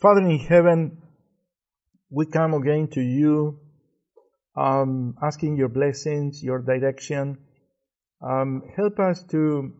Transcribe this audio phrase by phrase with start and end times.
[0.00, 1.02] Father in heaven,
[2.10, 3.58] we come again to you,
[4.56, 7.38] um, asking your blessings, your direction.
[8.22, 9.72] Um, help us to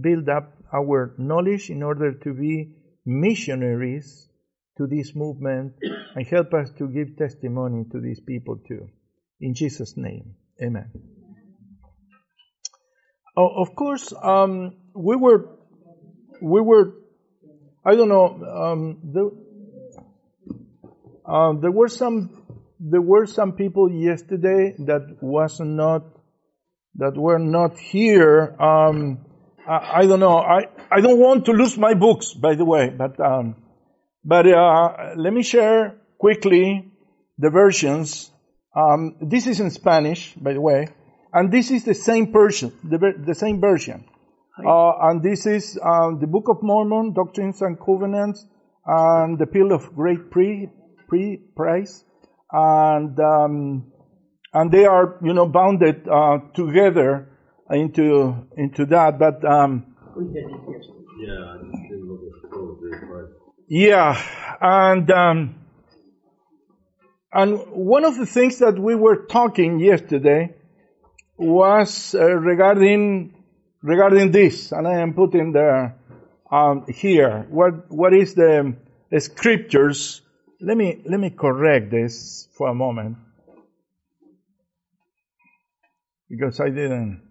[0.00, 4.28] build up our knowledge in order to be missionaries
[4.76, 5.74] to this movement
[6.14, 8.86] and help us to give testimony to these people too.
[9.40, 10.90] In Jesus' name, amen.
[13.36, 15.58] Oh, of course, um, we were,
[16.40, 16.94] we were,
[17.84, 19.47] I don't know, um, the,
[21.28, 22.30] uh, there were some,
[22.80, 26.04] there were some people yesterday that was not,
[26.94, 28.56] that were not here.
[28.58, 29.26] Um,
[29.68, 30.38] I, I, don't know.
[30.38, 33.56] I, I don't want to lose my books, by the way, but, um,
[34.24, 36.90] but uh, let me share quickly
[37.36, 38.30] the versions.
[38.74, 40.88] Um, this is in Spanish, by the way,
[41.32, 44.04] and this is the same version, the, the same version.
[44.58, 48.44] Uh, and this is um, the Book of Mormon, Doctrines and Covenants,
[48.86, 50.68] and the Pearl of Great Pre,
[51.08, 52.04] Pre Price,
[52.52, 53.92] and um,
[54.52, 57.28] and they are you know bounded uh, together
[57.70, 59.18] into into that.
[59.18, 59.96] But um,
[63.68, 64.22] yeah,
[64.60, 65.54] and um,
[67.32, 70.54] and one of the things that we were talking yesterday
[71.36, 73.34] was uh, regarding
[73.82, 75.96] regarding this, and I am putting there
[76.50, 77.46] um, here.
[77.50, 78.76] What what is the,
[79.10, 80.22] the scriptures?
[80.60, 83.16] Let me let me correct this for a moment
[86.28, 87.22] because I didn't.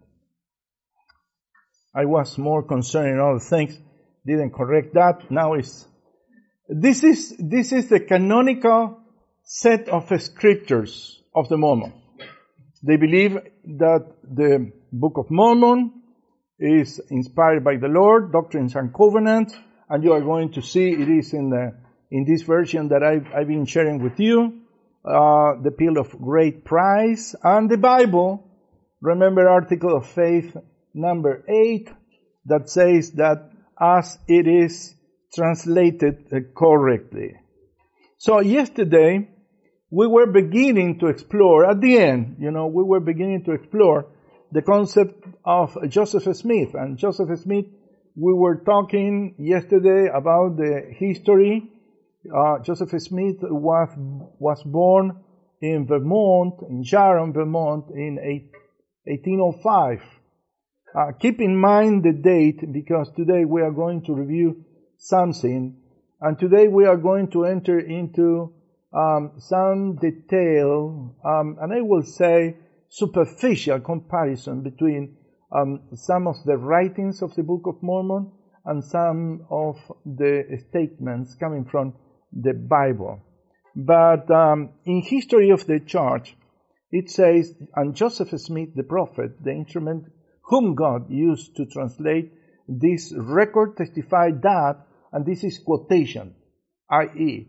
[1.94, 3.78] I was more concerned in other things.
[4.26, 5.30] Didn't correct that.
[5.30, 5.86] Now it's
[6.70, 9.00] this is this is the canonical
[9.44, 11.92] set of scriptures of the Mormon.
[12.82, 16.02] They believe that the Book of Mormon
[16.60, 19.54] is inspired by the Lord, Doctrines and Covenants,
[19.90, 23.28] and you are going to see it is in the in this version that I've,
[23.34, 24.62] I've been sharing with you,
[25.06, 28.44] uh, the Pearl of Great Price, and the Bible.
[29.02, 30.56] Remember Article of Faith
[30.94, 31.90] number eight
[32.46, 34.96] that says that as it is
[35.34, 37.36] translated correctly.
[38.18, 39.30] So yesterday
[39.90, 44.08] we were beginning to explore at the end, you know, we were beginning to explore
[44.52, 46.74] the concept of Joseph Smith.
[46.74, 47.66] And Joseph Smith,
[48.16, 51.72] we were talking yesterday about the history.
[52.36, 53.90] Uh, Joseph Smith was,
[54.40, 55.24] was born
[55.62, 58.18] in Vermont, in Sharon, Vermont, in
[59.06, 60.02] 1805.
[60.96, 64.66] Uh, keep in mind the date because today we are going to review
[64.98, 65.78] something,
[66.22, 68.54] and today we are going to enter into
[68.94, 72.58] um, some detail, um, and I will say
[72.90, 75.18] superficial comparison between
[75.52, 78.32] um, some of the writings of the Book of Mormon
[78.66, 81.94] and some of the statements coming from
[82.32, 83.22] the Bible.
[83.76, 86.36] But um, in history of the church,
[86.92, 90.06] it says, and Joseph Smith, the prophet, the instrument
[90.44, 92.34] whom God used to translate
[92.68, 94.78] this record, testified that,
[95.12, 96.36] and this is quotation,
[96.90, 97.48] i.e.,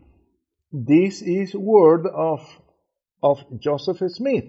[0.71, 2.41] this is word of,
[3.23, 4.45] of Joseph Smith.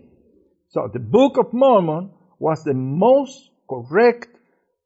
[0.68, 4.28] So the Book of Mormon was the most correct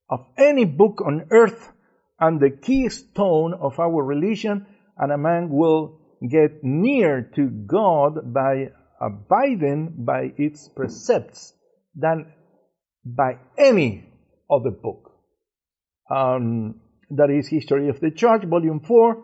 [0.09, 1.73] of any book on earth
[2.21, 4.67] and the keystone of our religion,
[4.99, 11.53] and a man will get near to God by abiding by its precepts
[11.95, 12.33] than
[13.05, 14.09] by any
[14.51, 15.13] other book.
[16.11, 19.23] Um, that is History of the Church, Volume 4,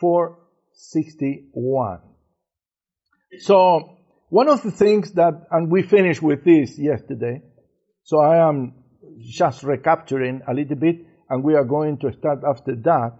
[0.00, 2.00] 461.
[3.38, 3.98] So,
[4.28, 7.42] one of the things that, and we finished with this yesterday,
[8.02, 8.74] so I am
[9.20, 13.18] just recapturing a little bit, and we are going to start after that,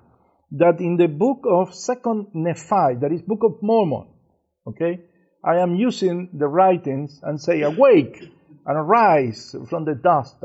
[0.52, 4.08] that in the book of Second Nephi, that is Book of Mormon,
[4.68, 5.00] okay,
[5.42, 8.20] I am using the writings and say, awake
[8.66, 10.36] and arise from the dust,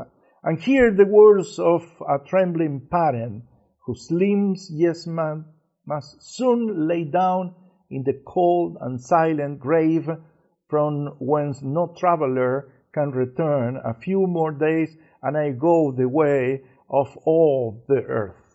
[0.42, 3.44] and hear the words of a trembling parent,
[3.84, 5.44] whose limbs, yes, man,
[5.86, 7.54] must soon lay down
[7.90, 10.08] in the cold and silent grave
[10.68, 16.62] from whence no traveler can return a few more days and I go the way
[16.90, 18.47] of all the earth.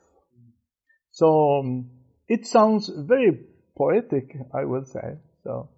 [1.14, 1.90] So um,
[2.28, 3.40] it sounds very
[3.78, 5.18] poetic, I would say.
[5.44, 5.70] So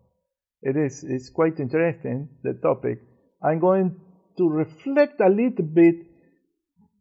[0.61, 3.01] it is, it's quite interesting, the topic.
[3.43, 3.99] I'm going
[4.37, 5.95] to reflect a little bit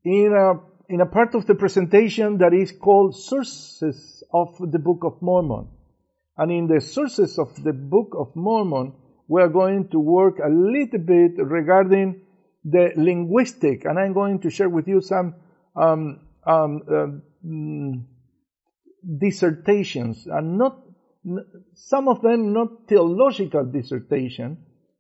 [0.05, 5.05] in a, in a part of the presentation that is called Sources of the Book
[5.05, 5.69] of Mormon.
[6.37, 8.95] And in the Sources of the Book of Mormon,
[9.29, 12.23] we are going to work a little bit regarding
[12.65, 15.37] the linguistic, and I'm going to share with you some
[15.77, 17.07] um, um, uh,
[19.19, 20.81] dissertations, and not
[21.75, 24.59] some of them not theological dissertation,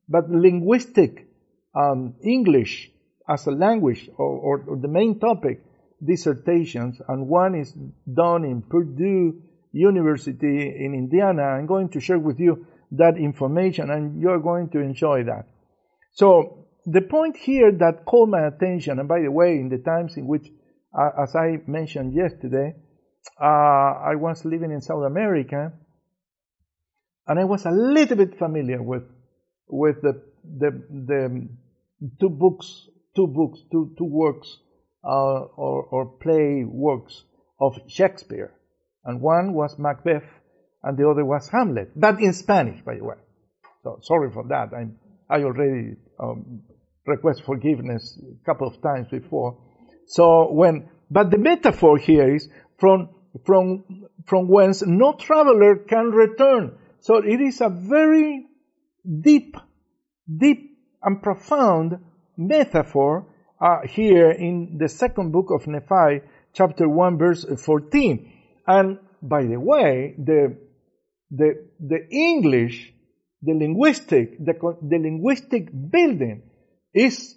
[0.08, 1.28] but linguistic
[1.74, 2.90] um, English
[3.28, 5.62] as a language or, or, or, the main topic
[6.04, 9.40] dissertations, and one is done in Purdue
[9.72, 11.42] University in Indiana.
[11.42, 15.46] I'm going to share with you that information, and you're going to enjoy that.
[16.12, 20.16] So the point here that caught my attention, and by the way, in the times
[20.16, 20.46] in which,
[20.96, 22.74] uh, as I mentioned yesterday,
[23.40, 25.72] I was living in South America,
[27.26, 29.04] and I was a little bit familiar with
[29.68, 31.48] with the the, the
[32.20, 34.58] two books, two books, two two works,
[35.04, 37.24] uh, or or play works
[37.60, 38.52] of Shakespeare,
[39.04, 40.28] and one was Macbeth,
[40.82, 43.16] and the other was Hamlet, but in Spanish, by the way.
[43.82, 44.72] So sorry for that.
[44.74, 44.86] I
[45.34, 46.62] I already um,
[47.06, 49.58] request forgiveness a couple of times before.
[50.06, 52.48] So when, but the metaphor here is
[52.78, 53.08] from
[53.44, 53.84] from
[54.26, 56.78] from whence no traveler can return.
[57.00, 58.46] So it is a very
[59.04, 59.56] deep,
[60.26, 61.98] deep and profound
[62.36, 63.26] metaphor
[63.60, 66.22] uh, here in the second book of Nephi,
[66.54, 68.32] chapter 1, verse 14.
[68.66, 70.56] And by the way, the,
[71.30, 72.92] the, the English,
[73.42, 76.42] the linguistic, the, the linguistic building
[76.94, 77.34] is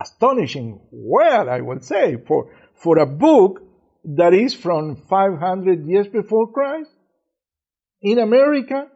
[0.00, 3.60] astonishing well, I would say, for, for a book
[4.04, 6.90] that is from 500 years before Christ
[8.02, 8.88] in America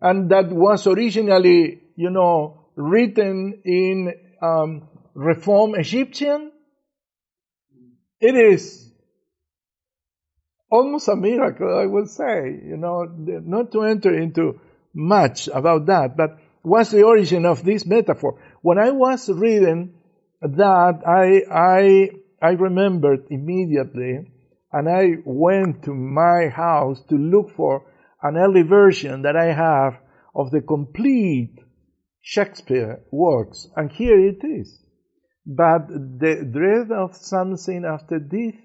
[0.00, 6.52] and that was originally, you know, written in um, Reform Egyptian.
[8.20, 8.90] It is
[10.70, 14.60] almost a miracle, I would say, you know, not to enter into
[14.92, 18.40] much about that, but what's the origin of this metaphor?
[18.62, 19.94] When I was reading
[20.40, 22.10] that, I, I,
[22.46, 24.30] I remembered immediately
[24.72, 27.86] and I went to my house to look for
[28.22, 29.94] an early version that I have
[30.32, 31.56] of the complete
[32.20, 34.80] Shakespeare works, and here it is.
[35.44, 38.60] But the dread of something after death,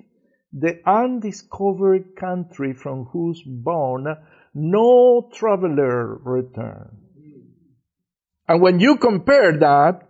[0.54, 4.08] the undiscovered country from whose bourne
[4.54, 7.00] no traveler returns.
[8.48, 10.08] And when you compare that,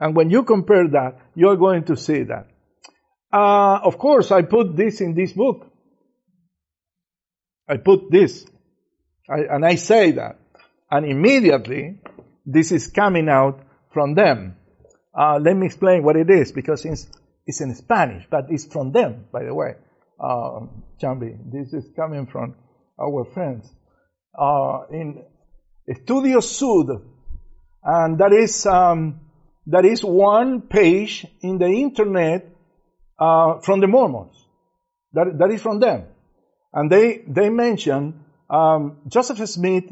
[0.00, 2.47] and when you compare that, you're going to see that.
[3.32, 5.66] Uh, of course, I put this in this book.
[7.68, 8.46] I put this
[9.28, 10.38] I, and I say that.
[10.90, 12.00] And immediately,
[12.46, 13.60] this is coming out
[13.92, 14.56] from them.
[15.16, 17.06] Uh, let me explain what it is, because it's,
[17.46, 19.74] it's, in Spanish, but it's from them, by the way.
[20.18, 20.60] Uh,
[21.02, 22.54] Chambi, this is coming from
[22.98, 23.68] our friends.
[24.38, 25.22] Uh, in
[25.88, 27.02] Estudio Sud,
[27.82, 29.20] and that is, um,
[29.66, 32.46] that is one page in the internet
[33.18, 34.34] uh, from the Mormons.
[35.12, 36.04] That, that is from them.
[36.72, 39.84] And they, they mention um, Joseph Smith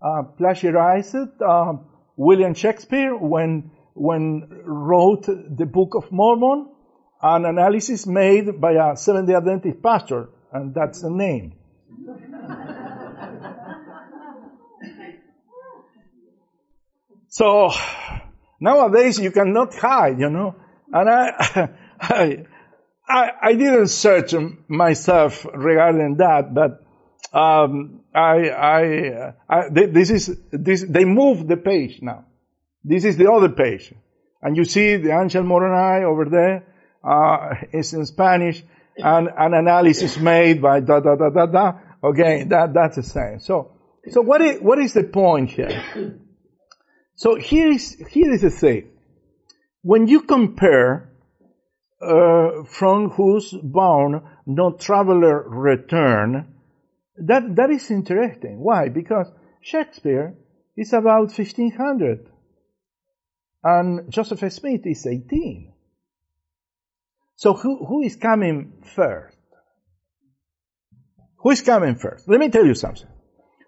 [0.00, 1.14] uh, plagiarized
[1.46, 1.74] uh,
[2.16, 6.68] William Shakespeare when when wrote the Book of Mormon,
[7.22, 11.54] an analysis made by a Seventh Day Adventist pastor, and that's the name.
[17.28, 17.70] so
[18.60, 20.56] nowadays you cannot hide, you know,
[20.92, 21.68] and I,
[22.00, 22.44] I,
[23.08, 24.34] I, I didn't search
[24.68, 26.80] myself regarding that, but
[27.38, 32.24] um, I, I, I, this is, this, they moved the page now.
[32.82, 33.92] This is the other page.
[34.40, 36.66] And you see the Angel Moroni over there,
[37.02, 38.62] uh, it's in Spanish,
[38.96, 41.72] and an analysis made by da da da da da.
[42.02, 43.40] Okay, that, that's the same.
[43.40, 43.72] So,
[44.10, 46.20] so what is, what is the point here?
[47.16, 48.90] So here is, here is the thing.
[49.82, 51.13] When you compare,
[52.00, 56.54] uh, from whose bourne no traveler return,
[57.16, 58.58] that, that is interesting.
[58.60, 58.88] Why?
[58.88, 59.30] Because
[59.62, 60.34] Shakespeare
[60.76, 62.28] is about 1500
[63.62, 65.72] and Joseph Smith is 18.
[67.36, 69.36] So who, who is coming first?
[71.38, 72.28] Who is coming first?
[72.28, 73.08] Let me tell you something.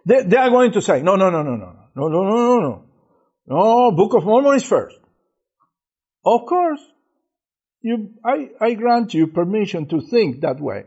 [0.05, 2.59] They, they are going to say, no, no, no, no, no, no, no, no, no,
[2.59, 2.83] no.
[3.49, 4.97] No, Book of Mormon is first.
[6.25, 6.81] Of course,
[7.81, 10.85] you, I, I grant you permission to think that way.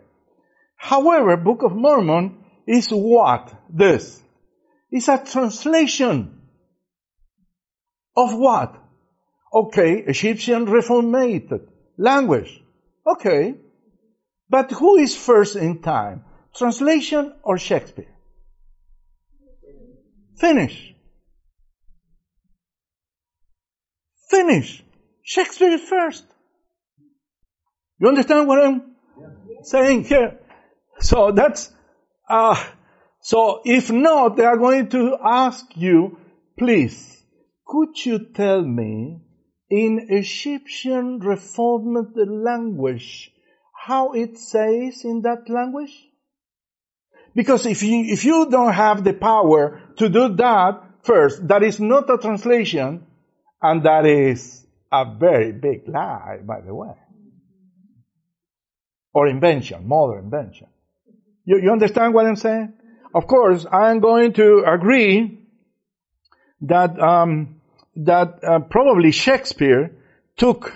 [0.75, 3.53] However, Book of Mormon is what?
[3.69, 4.21] This.
[4.91, 6.41] It's a translation
[8.15, 8.75] of what?
[9.53, 11.67] Okay, Egyptian Reformated
[11.97, 12.61] language.
[13.05, 13.55] Okay.
[14.49, 16.23] But who is first in time?
[16.55, 18.15] Translation or Shakespeare?
[20.37, 20.95] Finish.
[24.29, 24.83] Finish.
[25.21, 26.25] Shakespeare first.
[27.99, 28.95] You understand what I'm
[29.63, 30.39] saying here?
[30.99, 31.71] So that's,
[32.29, 32.55] uh,
[33.21, 36.17] so if not, they are going to ask you,
[36.57, 37.23] please,
[37.65, 39.21] could you tell me
[39.69, 43.31] in Egyptian Reformed language
[43.73, 45.95] how it says in that language?
[47.35, 51.79] Because if you, if you don't have the power to do that first, that is
[51.79, 53.05] not a translation,
[53.61, 56.95] and that is a very big lie, by the way.
[59.19, 60.67] Or invention, modern invention.
[61.43, 62.71] You, you understand what I'm saying?
[63.13, 65.39] Of course, I am going to agree
[66.61, 67.59] that um,
[67.97, 69.91] that uh, probably Shakespeare
[70.37, 70.71] took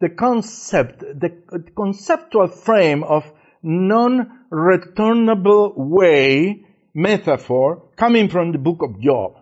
[0.00, 1.30] the concept, the
[1.76, 3.30] conceptual frame of
[3.62, 9.36] non-returnable way metaphor coming from the book of Job,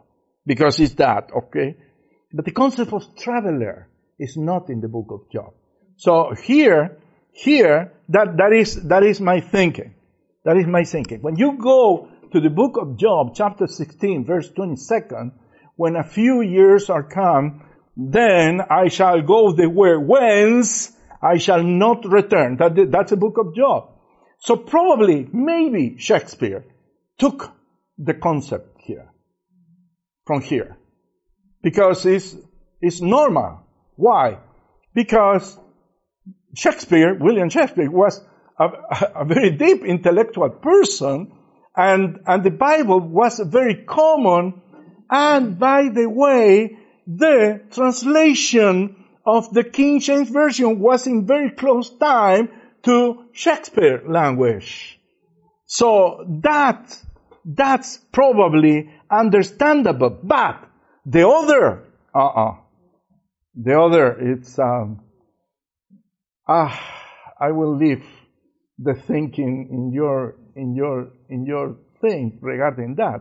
[0.45, 1.77] because it's that, okay?
[2.33, 3.87] But the concept of traveler
[4.19, 5.55] is not in the book of Job.
[5.97, 6.99] So here,
[7.31, 9.95] here, that, that is, that is my thinking.
[10.45, 11.23] That is my thinking.
[11.23, 15.33] When you go to the book of Job, chapter 16, verse 22,
[15.77, 17.63] when a few years are come,
[17.97, 22.57] then I shall go the way whence I shall not return.
[22.59, 23.91] That, that's a book of Job.
[24.39, 26.65] So probably, maybe Shakespeare
[27.19, 27.53] took
[27.99, 29.09] the concept here,
[30.27, 30.77] from here.
[31.63, 32.37] Because it's,
[32.81, 33.67] it's normal.
[33.97, 34.39] Why?
[34.95, 35.59] Because
[36.57, 38.21] Shakespeare, William Shakespeare, was
[38.59, 38.69] a,
[39.15, 41.33] a very deep intellectual person
[41.77, 44.63] and, and the Bible was very common.
[45.11, 51.91] And by the way, the translation of the King James Version was in very close
[51.91, 52.49] time
[52.85, 54.99] to Shakespeare language.
[55.67, 56.97] So that,
[57.45, 60.19] that's probably understandable.
[60.23, 60.65] But
[61.05, 61.85] the other,
[62.15, 62.57] uh-uh.
[63.59, 65.01] The other, it's, um,
[66.49, 66.81] ah,
[67.41, 68.05] I will leave
[68.79, 73.21] the thinking in your in your in your thing regarding that.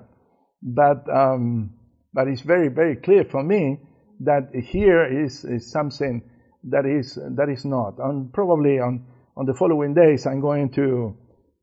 [0.61, 1.75] But um,
[2.13, 3.79] but it's very very clear for me
[4.21, 6.21] that here is, is something
[6.63, 7.95] that is that is not.
[7.99, 9.05] And probably on
[9.37, 11.17] on the following days, I'm going to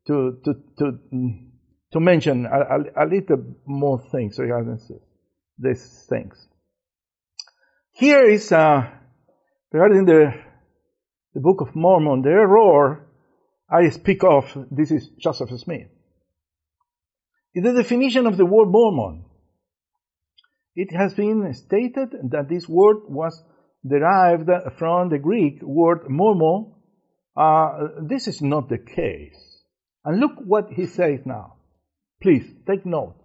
[0.07, 0.99] to to to
[1.93, 4.79] to mention a, a, a little more things regarding
[5.57, 6.47] these things.
[7.91, 8.89] Here is uh,
[9.71, 10.33] regarding the
[11.33, 13.07] the Book of Mormon, the error
[13.69, 15.87] I speak of, this is Joseph Smith.
[17.55, 19.25] In the definition of the word Mormon,
[20.75, 23.43] it has been stated that this word was
[23.87, 26.75] derived from the Greek word mormo.
[27.35, 29.63] Uh, this is not the case.
[30.05, 31.57] And look what he says now.
[32.21, 33.15] Please take note.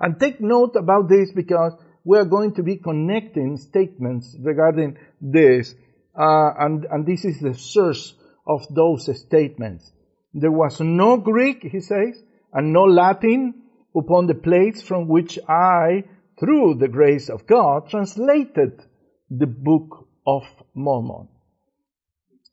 [0.00, 1.72] And take note about this because
[2.04, 5.74] we are going to be connecting statements regarding this.
[6.18, 8.14] Uh, and, and this is the source
[8.46, 9.92] of those statements.
[10.34, 12.20] There was no Greek, he says,
[12.52, 13.62] and no Latin
[13.96, 16.04] upon the plates from which I,
[16.40, 18.82] through the grace of God, translated
[19.30, 20.42] the book of
[20.74, 21.28] Mormon.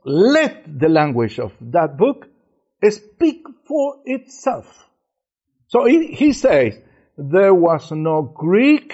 [0.03, 2.27] Let the language of that book
[2.87, 4.67] speak for itself.
[5.67, 6.77] So he, he says,
[7.17, 8.93] there was no Greek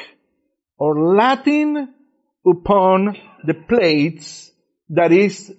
[0.78, 1.94] or Latin
[2.46, 4.51] upon the plates,
[4.92, 5.54] that is,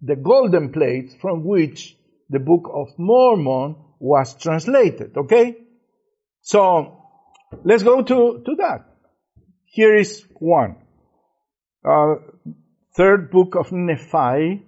[0.00, 1.96] the golden plates from which
[2.28, 5.16] the Book of Mormon was translated.
[5.16, 5.56] Okay?
[6.42, 7.02] So,
[7.64, 8.86] let's go to, to that.
[9.64, 10.76] Here is one.
[11.84, 12.16] Uh,
[12.96, 14.62] third book of Nephi,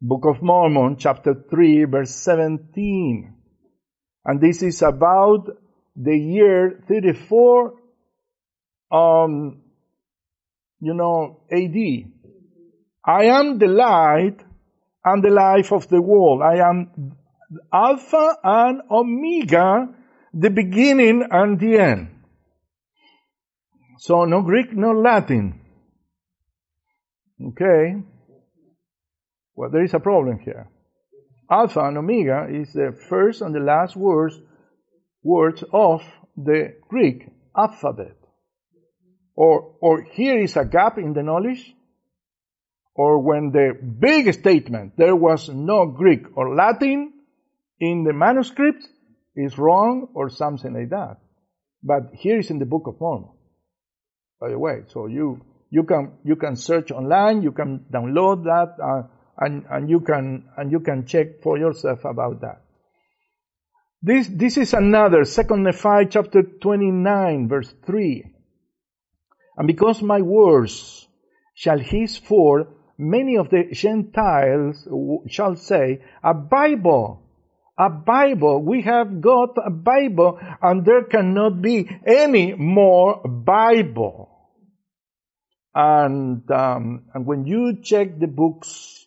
[0.00, 3.34] Book of Mormon, chapter 3, verse 17.
[4.24, 5.48] And this is about
[5.94, 7.74] the year 34,
[8.90, 9.62] um,
[10.80, 12.17] you know, AD.
[13.08, 14.36] I am the light
[15.02, 16.42] and the life of the world.
[16.42, 17.16] I am
[17.72, 19.88] Alpha and Omega,
[20.34, 22.08] the beginning and the end.
[23.96, 25.58] So no Greek, no Latin.
[27.42, 27.94] Okay.
[29.54, 30.68] Well, there is a problem here.
[31.50, 34.38] Alpha and Omega is the first and the last words,
[35.22, 36.02] words of
[36.36, 37.24] the Greek
[37.56, 38.18] alphabet.
[39.34, 41.74] Or, or here is a gap in the knowledge
[42.98, 47.12] or when the big statement, there was no Greek or Latin
[47.78, 48.84] in the manuscript,
[49.36, 51.18] is wrong or something like that.
[51.80, 53.30] But here is in the Book of Mormon,
[54.40, 54.82] by the way.
[54.88, 55.40] So you,
[55.70, 59.06] you can, you can search online, you can download that, uh,
[59.38, 62.62] and, and you can, and you can check for yourself about that.
[64.02, 68.24] This, this is another, Second Nephi chapter 29 verse 3.
[69.56, 71.06] And because my words
[71.54, 72.66] shall henceforth
[72.98, 74.86] many of the Gentiles
[75.28, 77.22] shall say, a Bible
[77.78, 78.60] a Bible.
[78.60, 84.30] We have got a Bible and there cannot be any more Bible.
[85.74, 89.06] And, um, and when you check the books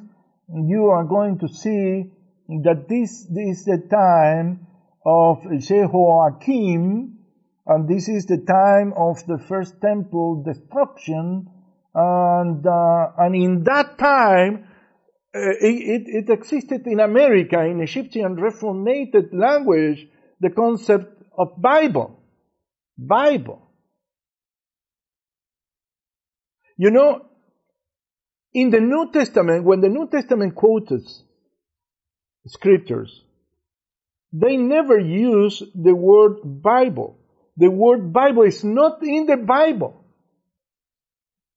[0.50, 2.12] you are going to see
[2.48, 4.68] that this, this is the time
[5.06, 7.18] of Jehoiakim,
[7.66, 11.50] and this is the time of the first temple destruction,
[11.96, 14.68] and uh, and in that time,
[15.36, 20.08] uh, it, it existed in America in Egyptian Reformated language
[20.40, 22.20] the concept of Bible,
[22.98, 23.62] Bible.
[26.78, 27.26] You know,
[28.54, 31.24] in the New Testament, when the New Testament quotes
[32.48, 33.24] scriptures,
[34.32, 37.18] they never use the word Bible.
[37.58, 40.04] The word Bible is not in the Bible.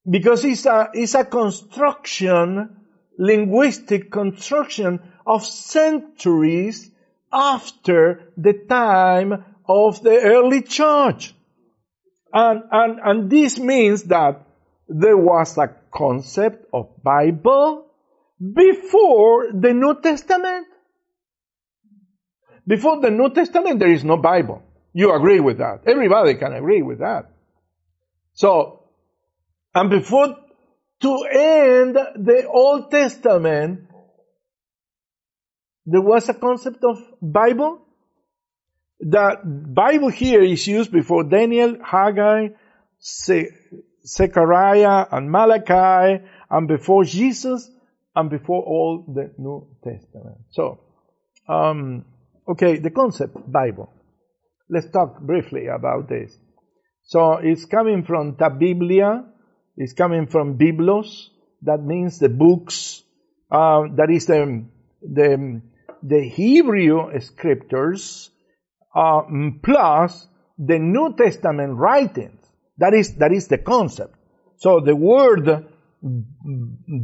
[0.09, 2.77] Because it's a, it's a construction,
[3.19, 6.91] linguistic construction of centuries
[7.33, 11.35] after the time of the early church.
[12.33, 14.47] And, and, and this means that
[14.89, 17.87] there was a concept of Bible
[18.39, 20.67] before the New Testament.
[22.67, 24.63] Before the New Testament, there is no Bible.
[24.93, 25.83] You agree with that.
[25.87, 27.31] Everybody can agree with that.
[28.35, 28.85] So,
[29.75, 30.37] and before
[31.01, 33.81] to end the Old Testament,
[35.85, 37.81] there was a concept of Bible.
[38.99, 42.49] The Bible here is used before Daniel, Haggai,
[44.07, 47.71] Zechariah and Malachi and before Jesus
[48.15, 50.39] and before all the New Testament.
[50.51, 50.81] So,
[51.49, 52.05] um,
[52.49, 53.93] okay, the concept Bible.
[54.69, 56.37] Let's talk briefly about this.
[57.03, 59.25] So it's coming from ta Biblia,
[59.77, 61.29] it's coming from Biblos,
[61.63, 63.03] that means the books,
[63.51, 64.65] uh, that is the,
[65.03, 65.61] the,
[66.03, 68.31] the Hebrew scriptures,
[68.95, 69.23] uh,
[69.63, 70.27] plus
[70.59, 72.46] the New Testament writings.
[72.79, 74.15] That is, that is the concept.
[74.57, 75.67] So the word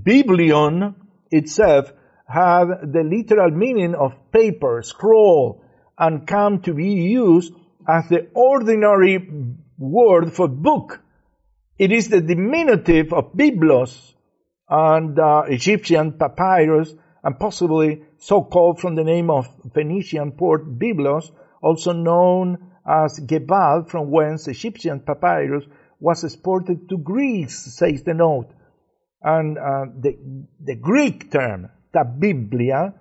[0.03, 0.95] biblion
[1.31, 1.93] itself
[2.27, 5.65] had the literal meaning of paper, scroll,
[5.99, 7.53] and come to be used
[7.89, 9.29] as the ordinary
[9.79, 11.01] word for book.
[11.79, 14.15] It is the diminutive of biblos
[14.69, 21.31] and uh, Egyptian papyrus, and possibly so called from the name of Phoenician port Byblos,
[21.61, 25.65] also known as Gebal, from whence Egyptian papyrus
[26.01, 28.51] was exported to Greece, says the note.
[29.23, 30.19] And uh, the,
[30.61, 32.95] the Greek term, ta Biblia,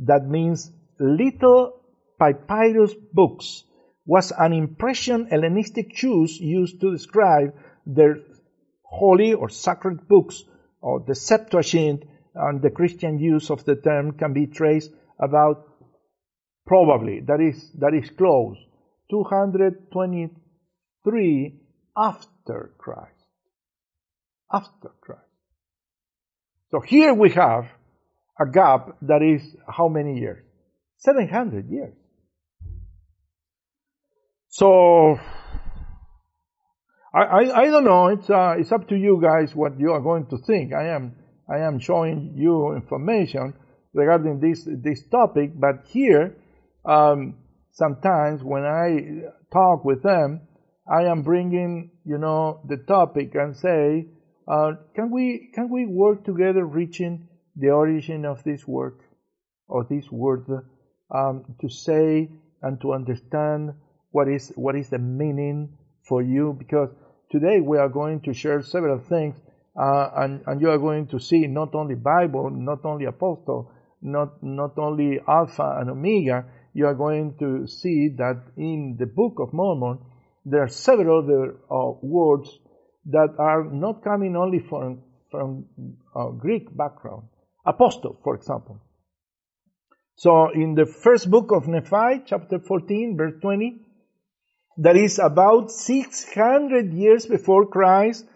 [0.00, 1.80] that means little
[2.18, 3.64] papyrus books,
[4.04, 7.54] was an impression Hellenistic Jews used to describe
[7.86, 8.18] their
[8.82, 10.44] holy or sacred books,
[10.80, 15.66] or the Septuagint, and the Christian use of the term can be traced about
[16.66, 18.58] probably, that is, that is close,
[19.10, 21.60] 223
[21.96, 23.12] after Christ.
[24.52, 25.22] After Christ.
[26.70, 27.68] So here we have
[28.38, 30.44] a gap that is how many years?
[30.98, 31.94] 700 years.
[34.48, 35.18] So,
[37.14, 40.00] I, I, I don't know, it's, uh, it's up to you guys what you are
[40.00, 40.72] going to think.
[40.72, 41.14] I am,
[41.48, 43.54] I am showing you information
[43.92, 46.34] regarding this, this topic, but here,
[46.84, 47.36] um,
[47.76, 50.40] sometimes when I talk with them,
[50.90, 54.06] I am bringing, you know, the topic and say,
[54.48, 59.00] uh, can we can we work together, reaching the origin of this work,
[59.68, 60.46] or this word,
[61.14, 62.30] um, to say
[62.62, 63.74] and to understand
[64.10, 66.54] what is what is the meaning for you?
[66.56, 66.90] Because
[67.30, 69.36] today we are going to share several things,
[69.78, 74.40] uh, and and you are going to see not only Bible, not only Apostle, not
[74.42, 76.46] not only Alpha and Omega.
[76.76, 79.98] You are going to see that in the Book of Mormon
[80.44, 82.50] there are several other uh, words
[83.06, 85.64] that are not coming only from, from
[86.14, 87.28] uh, Greek background.
[87.64, 88.78] Apostle, for example.
[90.16, 93.80] So in the first book of Nephi, chapter 14, verse 20,
[94.76, 98.26] that is about 600 years before Christ,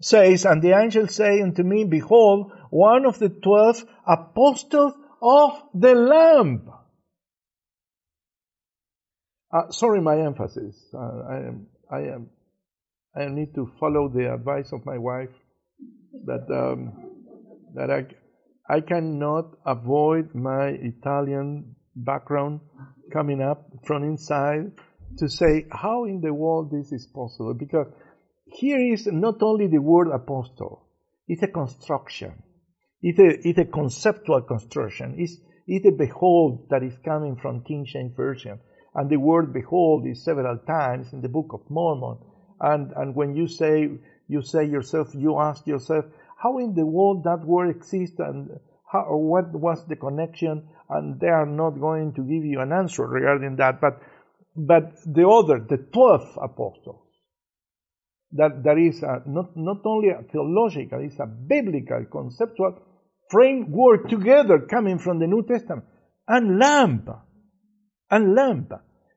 [0.00, 5.96] says, And the angel say unto me, Behold, one of the twelve apostles of the
[5.96, 6.70] Lamb.
[9.50, 10.76] Uh, sorry, my emphasis.
[10.92, 12.30] Uh, I am, I am,
[13.16, 15.30] I need to follow the advice of my wife
[16.26, 16.92] that um,
[17.74, 18.06] that I
[18.68, 22.60] I cannot avoid my Italian background
[23.12, 24.72] coming up from inside
[25.16, 27.86] to say how in the world this is possible because
[28.44, 30.86] here is not only the word apostle,
[31.26, 32.42] it's a construction.
[33.00, 35.16] It's a, it's a conceptual construction.
[35.18, 38.58] It's, it's a behold that is coming from King James Version.
[38.94, 42.18] And the word behold is several times in the Book of Mormon.
[42.60, 43.88] And, and when you say,
[44.28, 46.04] you say yourself, you ask yourself,
[46.42, 48.50] how in the world that word exists and
[48.90, 50.68] how, or what was the connection?
[50.88, 53.80] And they are not going to give you an answer regarding that.
[53.80, 54.00] But,
[54.56, 57.02] but the other, the 12 apostles,
[58.32, 62.78] that, that is a, not, not only a theological, it's a biblical, conceptual
[63.30, 65.84] framework together coming from the New Testament.
[66.26, 67.08] And lamb.
[68.10, 68.68] And lamb.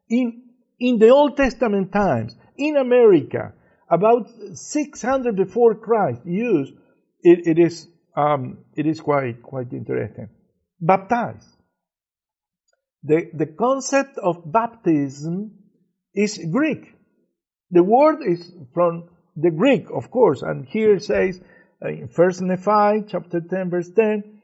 [0.10, 0.44] In,
[0.80, 3.54] in the Old Testament times, in America,
[3.90, 6.74] about 600 before Christ used,
[7.22, 10.30] it, it is, um, it is quite, quite interesting.
[10.80, 11.46] Baptize.
[13.04, 15.52] The, the concept of baptism
[16.14, 16.94] is Greek.
[17.72, 21.40] The word is from the Greek, of course, and here it says
[21.82, 24.42] in First Nephi chapter 10 verse 10,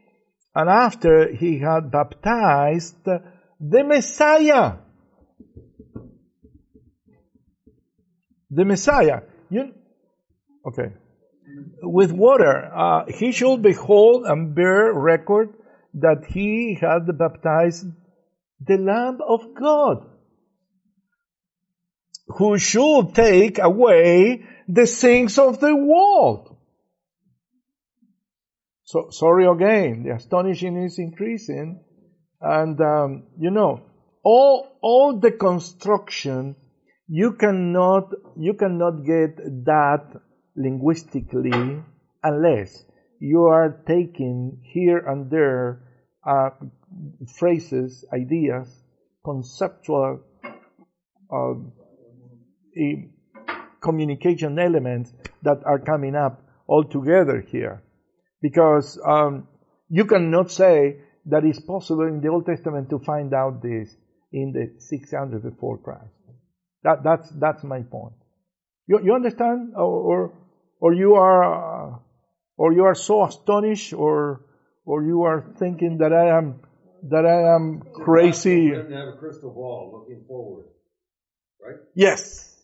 [0.56, 2.96] and after he had baptized
[3.60, 4.74] the Messiah.
[8.50, 9.22] The Messiah.
[9.50, 9.74] You,
[10.68, 10.94] okay.
[11.82, 15.54] With water, uh, he should behold and bear record
[15.96, 17.86] that he had baptized
[18.60, 20.06] the Lamb of God
[22.28, 26.58] who should take away the sins of the world.
[28.84, 31.84] So, sorry again, the astonishing is increasing.
[32.42, 33.82] And, um, you know,
[34.24, 36.56] all, all the construction,
[37.08, 40.22] you cannot, you cannot get that
[40.56, 41.82] linguistically
[42.24, 42.84] unless
[43.20, 45.84] you are taking here and there
[46.28, 46.50] uh,
[47.38, 48.68] phrases, ideas,
[49.24, 50.22] conceptual
[51.32, 51.54] uh,
[53.82, 57.82] communication elements that are coming up all together here.
[58.42, 59.48] Because um,
[59.90, 60.98] you cannot say
[61.30, 63.96] that it's possible in the Old Testament to find out this
[64.32, 66.14] in the 600 before Christ.
[66.84, 68.16] That, that's, that's my point.
[68.88, 69.74] You, you understand?
[69.76, 70.34] Or, or,
[70.80, 71.98] or you are, uh,
[72.58, 74.46] or you are so astonished or,
[74.86, 76.62] or you are thinking that I am,
[77.10, 78.70] that I am crazy.
[78.70, 80.66] have a crystal ball looking forward,
[81.62, 81.80] right?
[81.94, 82.56] Yes.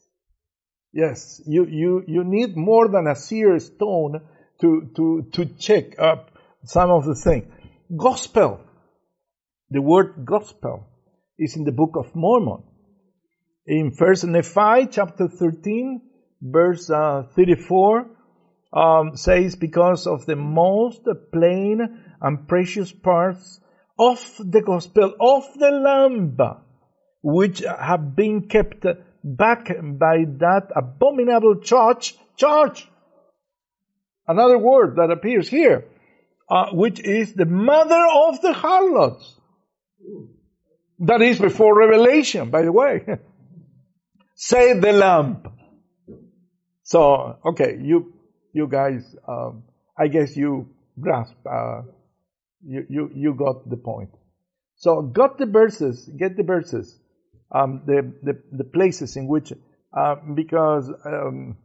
[0.93, 4.21] Yes, you, you, you need more than a seer stone
[4.61, 6.29] to, to, to check up
[6.65, 7.51] some of the things.
[7.95, 8.61] Gospel.
[9.69, 10.87] The word gospel
[11.37, 12.63] is in the Book of Mormon.
[13.67, 16.01] In First Nephi chapter 13,
[16.41, 18.09] verse uh, 34,
[18.73, 21.81] um, says, because of the most plain
[22.21, 23.59] and precious parts
[23.99, 26.37] of the gospel of the Lamb,
[27.21, 28.85] which have been kept
[29.23, 32.87] back by that abominable church, church.
[34.27, 35.85] Another word that appears here,
[36.49, 39.39] uh, which is the mother of the harlots.
[40.99, 43.05] That is before Revelation, by the way.
[44.35, 45.47] Say the lamp.
[46.83, 48.13] So, okay, you,
[48.53, 49.63] you guys, um,
[49.97, 51.81] I guess you grasp, uh,
[52.65, 54.09] you, you, you got the point.
[54.75, 56.99] So, got the verses, get the verses
[57.53, 59.53] um, the, the, the, places in which,
[59.95, 61.55] uh, because um,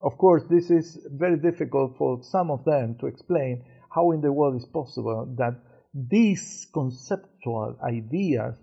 [0.00, 4.32] of course this is very difficult for some of them to explain how in the
[4.32, 5.54] world is possible that
[5.94, 8.54] these conceptual ideas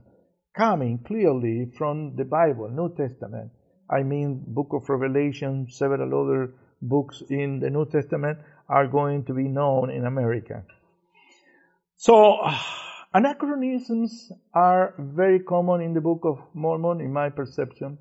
[0.55, 3.51] coming clearly from the Bible, New Testament,
[3.89, 9.33] I mean Book of Revelation, several other books in the New Testament are going to
[9.33, 10.63] be known in America.
[11.97, 12.37] So,
[13.15, 17.97] Anachronisms are very common in the Book of Mormon, in my perception.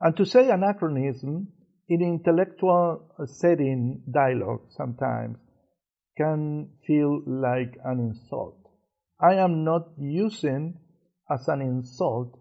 [0.00, 1.48] And to say anachronism
[1.86, 5.36] in intellectual setting dialogue sometimes
[6.20, 8.58] can feel like an insult.
[9.20, 10.78] I am not using
[11.30, 12.38] as an insult,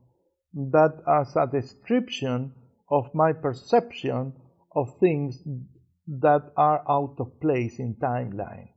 [0.53, 2.53] but as a description
[2.91, 4.33] of my perception
[4.75, 5.41] of things
[6.07, 8.69] that are out of place in timeline.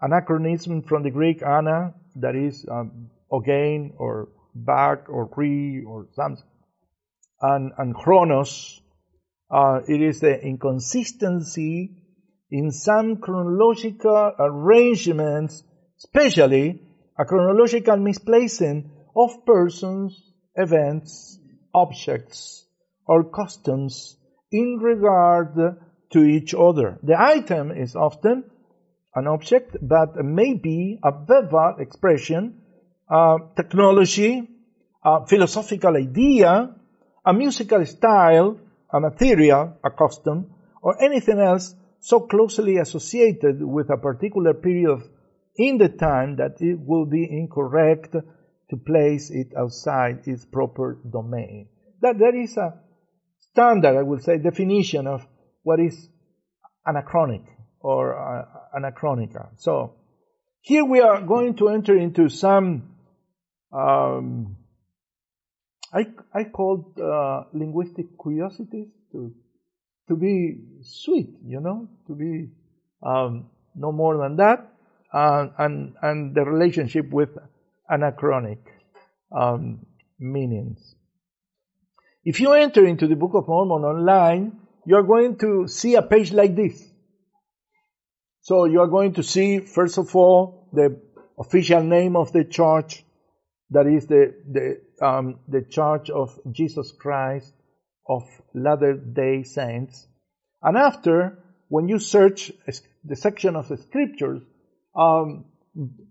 [0.00, 6.44] Anachronism from the Greek ana, that is um, again or back or re or something.
[7.40, 8.80] And, and chronos,
[9.50, 11.99] uh, it is the inconsistency
[12.50, 15.62] in some chronological arrangements,
[15.98, 16.82] especially
[17.18, 21.38] a chronological misplacing of persons, events,
[21.74, 22.66] objects,
[23.06, 24.16] or customs
[24.50, 25.54] in regard
[26.12, 26.98] to each other.
[27.02, 28.44] The item is often
[29.14, 32.62] an object, but may be a verbal expression,
[33.08, 34.48] a technology,
[35.04, 36.74] a philosophical idea,
[37.24, 38.58] a musical style,
[38.92, 45.00] a material, a custom, or anything else so closely associated with a particular period
[45.56, 51.68] in the time that it will be incorrect to place it outside its proper domain.
[52.00, 52.80] That there is a
[53.50, 55.26] standard, I would say, definition of
[55.62, 56.08] what is
[56.86, 57.44] anachronic
[57.80, 59.50] or uh, anachronica.
[59.58, 59.96] So
[60.60, 62.94] here we are going to enter into some
[63.72, 64.56] um,
[65.92, 69.32] I I called uh, linguistic curiosities to
[70.10, 72.48] to be sweet, you know, to be
[73.00, 73.46] um,
[73.76, 74.72] no more than that,
[75.14, 77.30] uh, and and the relationship with
[77.88, 78.58] anachronic
[79.30, 79.86] um,
[80.18, 80.96] meanings.
[82.24, 86.02] If you enter into the Book of Mormon online, you are going to see a
[86.02, 86.84] page like this.
[88.40, 91.00] So you are going to see, first of all, the
[91.38, 93.04] official name of the church,
[93.70, 97.54] that is the the um, the Church of Jesus Christ
[98.10, 100.06] of Latter day Saints.
[100.60, 102.52] And after, when you search
[103.04, 104.42] the section of the scriptures,
[104.96, 105.44] um,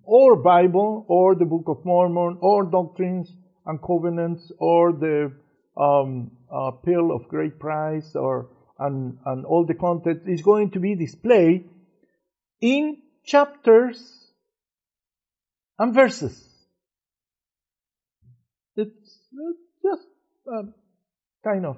[0.04, 3.32] or Bible, or the Book of Mormon, or Doctrines
[3.66, 5.34] and Covenants, or the
[5.76, 10.80] um, uh, Pearl of Great Price, or and, and all the content is going to
[10.80, 11.70] be displayed
[12.62, 14.32] in chapters
[15.78, 16.48] and verses.
[18.78, 19.20] It's
[19.84, 20.08] just
[20.48, 20.62] a
[21.44, 21.78] kind of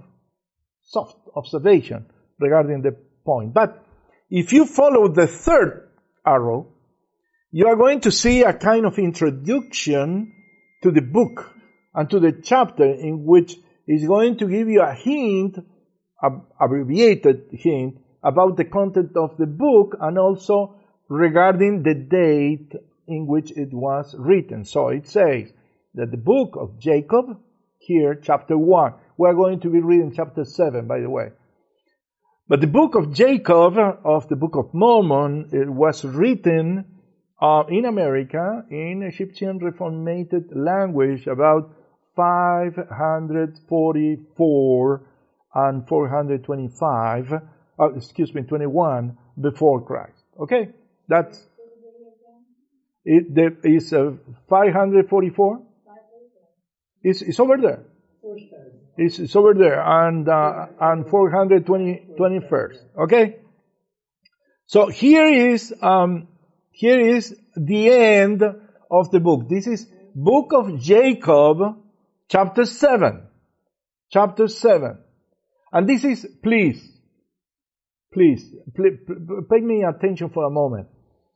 [0.91, 2.05] soft observation
[2.39, 3.53] regarding the point.
[3.53, 3.83] But
[4.29, 5.89] if you follow the third
[6.25, 6.67] arrow,
[7.51, 10.33] you are going to see a kind of introduction
[10.83, 11.53] to the book
[11.93, 13.55] and to the chapter in which
[13.87, 15.57] is going to give you a hint,
[16.59, 20.75] abbreviated hint, about the content of the book and also
[21.09, 22.71] regarding the date
[23.07, 24.63] in which it was written.
[24.63, 25.51] So it says
[25.95, 27.37] that the book of Jacob,
[27.79, 31.27] here, chapter 1, we're going to be reading chapter 7, by the way.
[32.47, 36.85] But the book of Jacob, of the book of Mormon, it was written
[37.39, 41.71] uh, in America in Egyptian Reformated language about
[42.15, 45.07] 544
[45.53, 47.39] and 425, uh,
[47.95, 50.23] excuse me, 21 before Christ.
[50.39, 50.69] Okay?
[51.07, 51.45] That's,
[53.05, 54.13] it there is uh,
[54.49, 55.61] 544?
[57.03, 57.83] It's, it's over there.
[59.01, 62.77] It's, it's over there and uh, and 420 21st.
[63.03, 63.37] Okay.
[64.67, 66.27] So here is um,
[66.69, 68.43] here is the end
[68.91, 69.49] of the book.
[69.49, 71.57] This is book of Jacob,
[72.29, 73.23] chapter seven,
[74.11, 74.99] chapter seven,
[75.73, 76.79] and this is please,
[78.13, 78.99] please, please
[79.49, 80.87] pay me attention for a moment.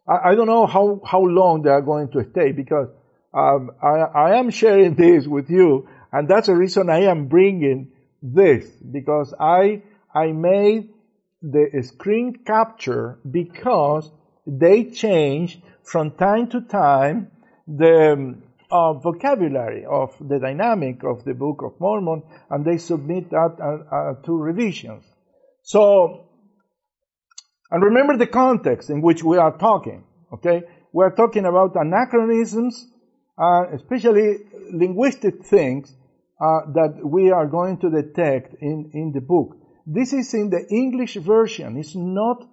[0.07, 2.89] I, I don't know how how long they are going to stay because
[3.33, 7.91] um, I, I am sharing this with you and that's the reason I am bringing
[8.23, 10.87] this because I, I made
[11.41, 14.09] the screen capture because
[14.47, 17.31] they change from time to time
[17.67, 18.33] the
[18.71, 23.93] uh, vocabulary of the dynamic of the Book of Mormon and they submit that uh,
[23.93, 25.03] uh, to revisions.
[25.63, 26.27] So,
[27.71, 30.63] and remember the context in which we are talking, okay?
[30.93, 32.87] We are talking about anachronisms,
[33.37, 34.37] uh, especially
[34.71, 35.93] linguistic things
[36.39, 39.57] uh, that we are going to detect in, in the book.
[39.85, 41.77] This is in the English version.
[41.77, 42.43] It's not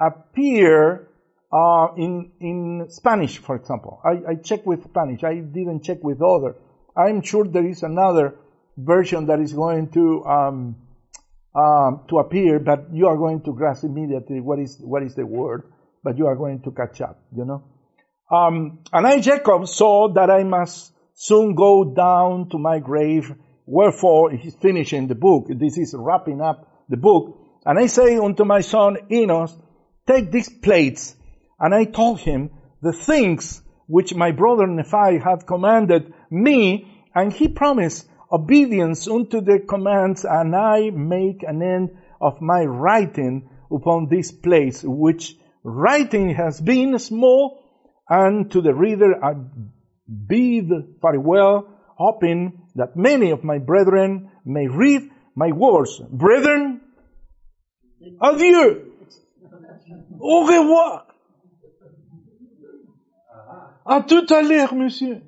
[0.00, 1.08] appear
[1.52, 4.00] uh, in in Spanish, for example.
[4.04, 5.22] I, I checked with Spanish.
[5.22, 6.56] I didn't check with other.
[6.96, 8.36] I'm sure there is another
[8.76, 10.76] version that is going to um,
[11.54, 15.26] um, to appear, but you are going to grasp immediately what is what is the
[15.26, 15.70] word,
[16.02, 17.20] but you are going to catch up.
[17.36, 17.64] You know.
[18.30, 23.32] Um, and I, Jacob, saw that I must soon go down to my grave.
[23.66, 25.46] Wherefore, he's finishing the book.
[25.48, 27.38] This is wrapping up the book.
[27.64, 29.56] And I say unto my son Enos,
[30.06, 31.14] take these plates.
[31.60, 32.50] And I told him
[32.82, 39.60] the things which my brother Nephi had commanded me, and he promised obedience unto the
[39.60, 46.60] commands, and I make an end of my writing upon this place, which writing has
[46.60, 47.62] been small
[48.08, 49.14] And to the reader,
[50.08, 55.02] bid farewell, hoping that many of my brethren may read
[55.34, 56.00] my words.
[56.10, 56.80] Brethren,
[58.20, 58.92] adieu.
[60.20, 61.06] Au revoir.
[63.84, 65.22] À tout à l'heure, monsieur.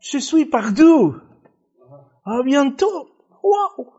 [0.00, 1.16] Je suis partout.
[2.24, 3.08] À bientôt.
[3.42, 3.94] Wow.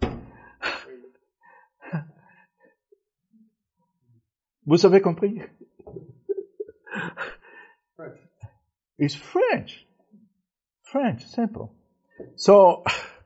[4.66, 5.42] Vous avez compris?
[8.98, 9.86] It's French.
[10.84, 11.74] French, simple.
[12.36, 12.84] So,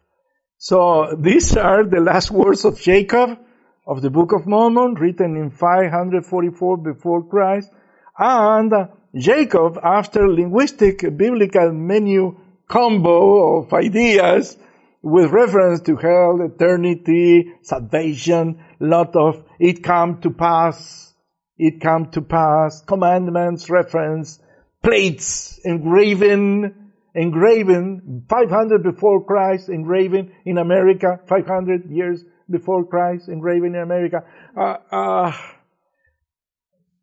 [0.58, 3.38] so these are the last words of Jacob
[3.86, 7.72] of the Book of Mormon, written in 544 before Christ.
[8.18, 8.72] And
[9.16, 14.58] Jacob, after linguistic biblical menu combo of ideas
[15.02, 21.14] with reference to hell, eternity, salvation, lot of it come to pass,
[21.58, 24.40] it come to pass, commandments, reference,
[24.82, 33.82] plates engraven, engraven, 500 before Christ, engraven in America, 500 years before Christ, engraven in
[33.82, 34.24] America.
[34.58, 35.38] Uh, uh,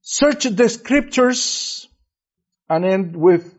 [0.01, 1.89] search the scriptures
[2.69, 3.57] and end with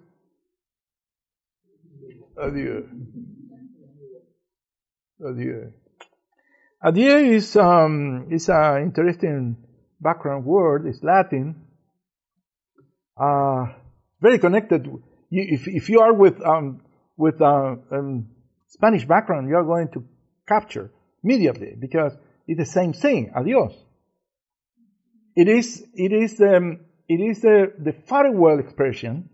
[2.38, 2.88] adieu.
[5.26, 5.74] Adieu.
[6.84, 9.58] Adieu is um, is an interesting
[10.00, 10.86] background word.
[10.86, 11.56] It's Latin.
[13.20, 13.68] Uh,
[14.22, 14.86] very connected.
[14.86, 16.82] You, if if you are with um,
[17.16, 18.30] with uh, um,
[18.68, 20.04] Spanish background, you are going to
[20.48, 20.92] capture
[21.24, 22.14] immediately because
[22.48, 23.32] it's the same thing.
[23.36, 23.74] Adios.
[25.36, 29.30] It is it is um, it is the the farewell expression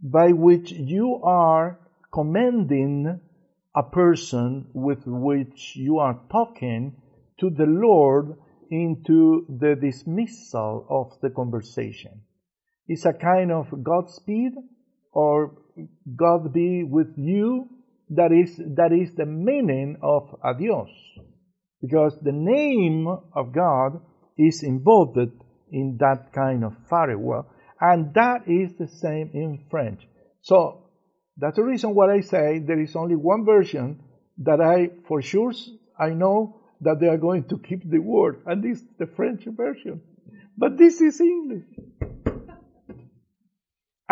[0.00, 1.78] by which you are
[2.12, 3.20] commending
[3.74, 6.96] a person with which you are talking
[7.40, 8.36] to the Lord
[8.70, 12.22] into the dismissal of the conversation.
[12.92, 14.52] It's a kind of Godspeed
[15.12, 15.56] or
[16.14, 17.70] God be with you.
[18.10, 20.90] That is, that is the meaning of adios.
[21.80, 24.02] Because the name of God
[24.36, 25.16] is involved
[25.70, 27.46] in that kind of farewell.
[27.80, 30.06] And that is the same in French.
[30.42, 30.90] So
[31.38, 34.00] that's the reason why I say there is only one version
[34.44, 35.54] that I, for sure,
[35.98, 39.44] I know that they are going to keep the word, and this is the French
[39.46, 40.02] version.
[40.58, 41.64] But this is English.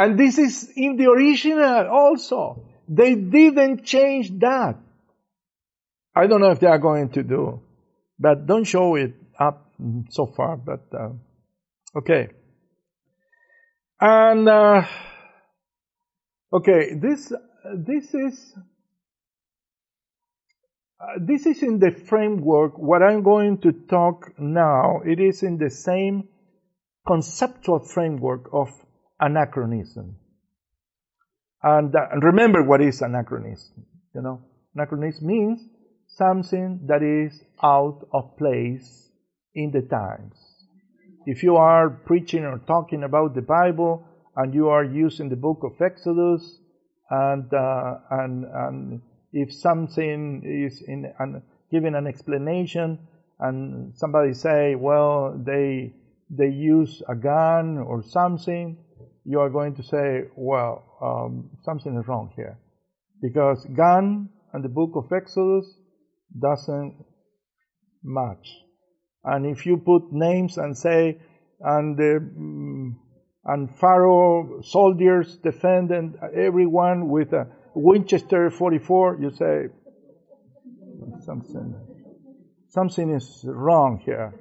[0.00, 2.64] And this is in the original also.
[2.88, 4.78] They didn't change that.
[6.16, 7.60] I don't know if they are going to do,
[8.18, 9.70] but don't show it up
[10.08, 11.10] so far, but, uh,
[11.98, 12.30] okay.
[14.00, 14.86] And, uh,
[16.50, 17.30] okay, this,
[17.76, 18.54] this is,
[20.98, 25.58] uh, this is in the framework, what I'm going to talk now, it is in
[25.58, 26.28] the same
[27.06, 28.70] conceptual framework of
[29.20, 30.16] anachronism.
[31.62, 34.42] And, uh, and remember what is anachronism, you know.
[34.74, 35.60] Anachronism means
[36.06, 39.10] something that is out of place
[39.54, 40.36] in the times.
[41.26, 44.06] If you are preaching or talking about the Bible
[44.36, 46.60] and you are using the book of Exodus
[47.10, 49.02] and, uh, and, and
[49.32, 52.98] if something is in an, giving an explanation
[53.38, 55.92] and somebody say, well, they,
[56.30, 58.78] they use a gun or something,
[59.30, 62.58] you are going to say, well, um, something is wrong here.
[63.22, 65.66] Because gun and the book of Exodus
[66.36, 66.96] doesn't
[68.02, 68.48] match.
[69.22, 71.20] And if you put names and say,
[71.60, 72.94] and the, mm,
[73.44, 79.68] and Pharaoh soldiers defended everyone with a Winchester 44, you say,
[81.24, 81.74] something,
[82.68, 84.34] something is wrong here.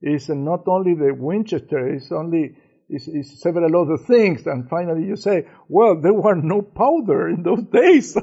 [0.00, 2.54] It's not only the Winchester, it's only,
[2.90, 4.46] it's, several other things.
[4.46, 8.16] And finally you say, well, there were no powder in those days,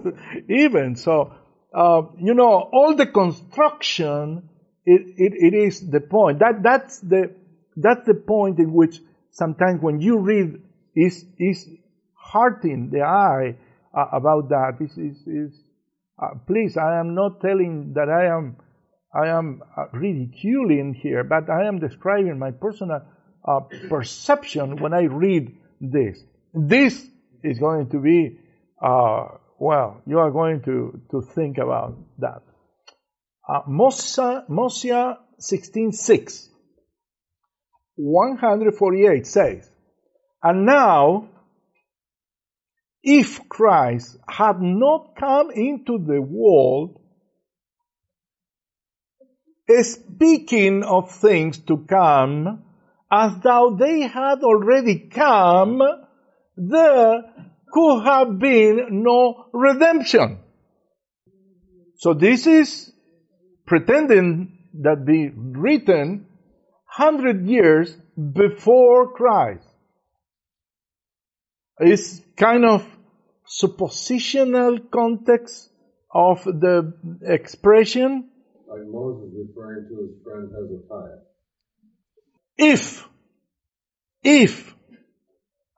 [0.49, 0.95] even.
[0.95, 1.33] So,
[1.73, 4.49] uh, you know, all the construction,
[4.85, 6.39] it, it, it is the point.
[6.39, 7.33] That, that's the,
[7.75, 8.99] that's the point in which
[9.31, 10.61] sometimes when you read
[10.95, 11.67] is, is
[12.33, 13.55] hurting the eye
[13.93, 14.77] uh, about that.
[14.81, 15.63] Is, is, is
[16.21, 18.57] uh, please, I am not telling that I am,
[19.13, 23.01] I am uh, ridiculing here, but I am describing my personal
[23.47, 26.19] uh, perception when I read this.
[26.53, 27.05] This
[27.43, 28.39] is going to be,
[28.81, 29.27] uh,
[29.59, 32.41] well, you are going to, to think about that.
[33.47, 36.47] Uh, Mosiah, Mosiah 16.6,
[37.95, 39.69] 148 says,
[40.43, 41.29] And now
[43.09, 46.99] if Christ had not come into the world,
[49.81, 52.63] speaking of things to come,
[53.11, 55.81] as though they had already come,
[56.55, 57.23] there
[57.71, 60.39] could have been no redemption.
[61.97, 62.91] So this is
[63.65, 66.25] pretending that be written
[66.85, 69.67] hundred years before Christ.
[71.79, 72.85] It's kind of
[73.47, 75.69] suppositional context
[76.13, 78.29] of the expression
[78.67, 81.26] Like Moses referring to his friend Hezekiah.
[82.57, 83.07] If,
[84.23, 84.73] if,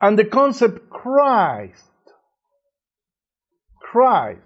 [0.02, 1.84] and the concept Christ,
[3.82, 4.42] Christ,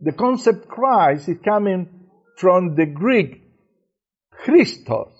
[0.00, 1.88] the concept Christ is coming
[2.36, 3.42] from the Greek
[4.30, 5.12] Christos,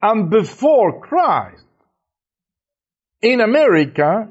[0.00, 1.64] and before Christ.
[3.22, 4.28] In America,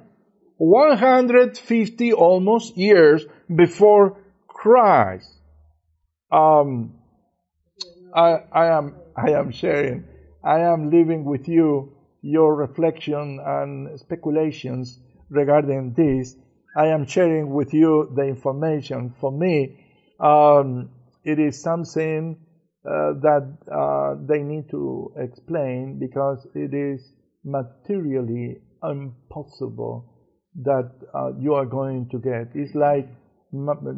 [0.58, 4.18] 150 almost years before
[4.48, 5.28] Christ.
[6.32, 6.94] Um,
[8.16, 10.05] I, I am I am sharing.
[10.43, 14.99] I am leaving with you your reflection and speculations
[15.30, 16.36] regarding this.
[16.76, 19.14] I am sharing with you the information.
[19.20, 19.78] For me,
[20.20, 20.89] um,
[21.24, 22.38] it is something
[22.86, 30.09] uh, that uh, they need to explain because it is materially impossible
[30.55, 32.49] that uh, you are going to get.
[32.55, 33.07] It's like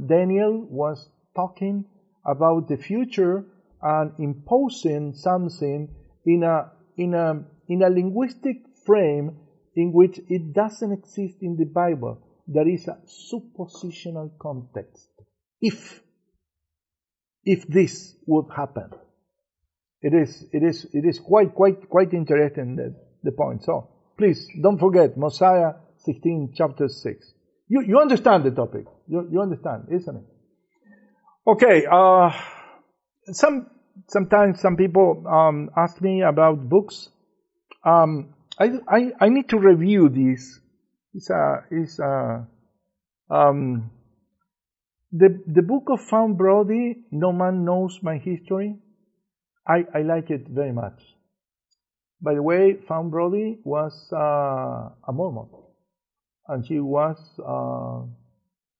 [0.07, 1.85] Daniel was talking
[2.25, 3.45] about the future
[3.81, 5.89] and imposing something
[6.25, 9.37] in a in a in a linguistic frame
[9.75, 12.21] in which it doesn't exist in the Bible.
[12.47, 15.09] There is a suppositional context.
[15.61, 16.01] If
[17.43, 18.91] if this would happen,
[20.01, 23.63] it is it is it is quite quite quite interesting the, the point.
[23.63, 27.33] So please don't forget Mosiah 16 chapter 6.
[27.67, 28.85] You you understand the topic.
[29.07, 30.23] You you understand, isn't it?
[31.47, 31.85] Okay.
[31.85, 32.31] Uh,
[33.31, 33.69] some
[34.07, 37.09] sometimes some people um, ask me about books.
[37.83, 40.59] Um, I, I I need to review this.
[41.13, 42.47] It's a it's a
[43.29, 43.91] um,
[45.11, 47.05] the the book of Fawn Brodie.
[47.11, 48.77] No man knows my history.
[49.67, 51.01] I I like it very much.
[52.21, 55.49] By the way, Fawn Brodie was uh, a Mormon,
[56.47, 58.05] and she was uh,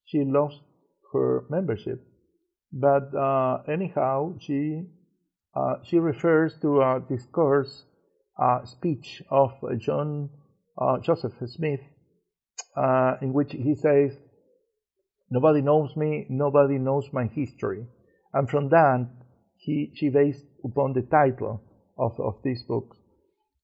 [0.06, 0.62] she lost
[1.14, 2.02] her membership
[2.76, 4.84] but uh, anyhow, she
[5.55, 7.86] uh, she refers to a discourse
[8.38, 10.30] uh, speech of John
[11.01, 11.80] Joseph Smith,
[13.21, 14.11] in which he says,
[15.32, 16.26] "Nobody knows me.
[16.30, 17.88] Nobody knows my history,"
[18.34, 19.07] and from that,
[19.55, 21.61] he she based upon the title
[21.97, 22.97] of of this book.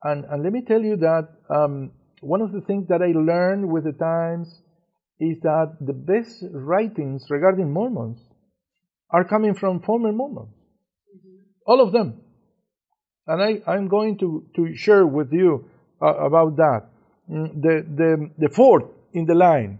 [0.03, 1.91] And and let me tell you that um,
[2.21, 4.63] one of the things that I learned with the times
[5.19, 8.23] is that the best writings regarding Mormons
[9.11, 10.53] are coming from former Mormons.
[11.65, 12.21] All of them.
[13.27, 15.69] And I, I'm going to, to share with you
[16.01, 16.89] uh, about that.
[17.29, 19.79] Mm, The, the, the fourth in the line,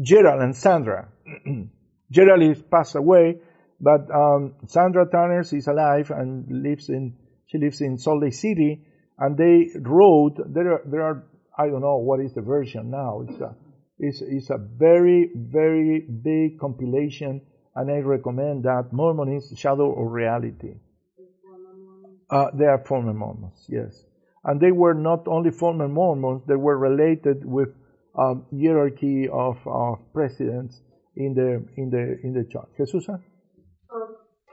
[0.00, 1.08] Gerald and Sandra.
[2.10, 3.38] Gerald is passed away,
[3.80, 7.16] but um, Sandra Tanners is alive and lives in,
[7.46, 8.84] she lives in Salt Lake City,
[9.18, 11.24] and they wrote, there are, there are
[11.56, 13.22] I don't know what is the version now.
[13.28, 13.54] It's a,
[13.98, 17.42] it's, it's a very, very big compilation
[17.76, 20.74] and I recommend that Mormonism, Shadow or Reality.
[22.30, 24.04] Uh, they are former Mormons, yes.
[24.44, 27.68] And they were not only former Mormons, they were related with
[28.18, 30.80] um, hierarchy of, of presidents
[31.16, 32.70] in the in the in the church.
[32.76, 33.08] Jesus?
[33.08, 33.18] Um,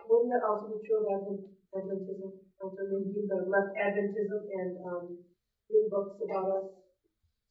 [0.10, 1.42] wouldn't that also be true of Advent,
[1.74, 2.32] Adventism?
[2.62, 5.18] That left Adventism and um,
[5.90, 6.66] books about us.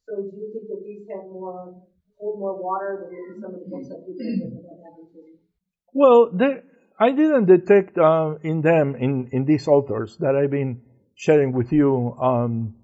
[0.07, 1.83] So, do you think that these have more
[2.15, 5.40] hold more water than maybe some of the books that people have written about Adventism?
[5.93, 6.61] Well, they,
[6.99, 10.81] I didn't detect uh, in them, in, in these authors that I've been
[11.15, 12.75] sharing with you, um,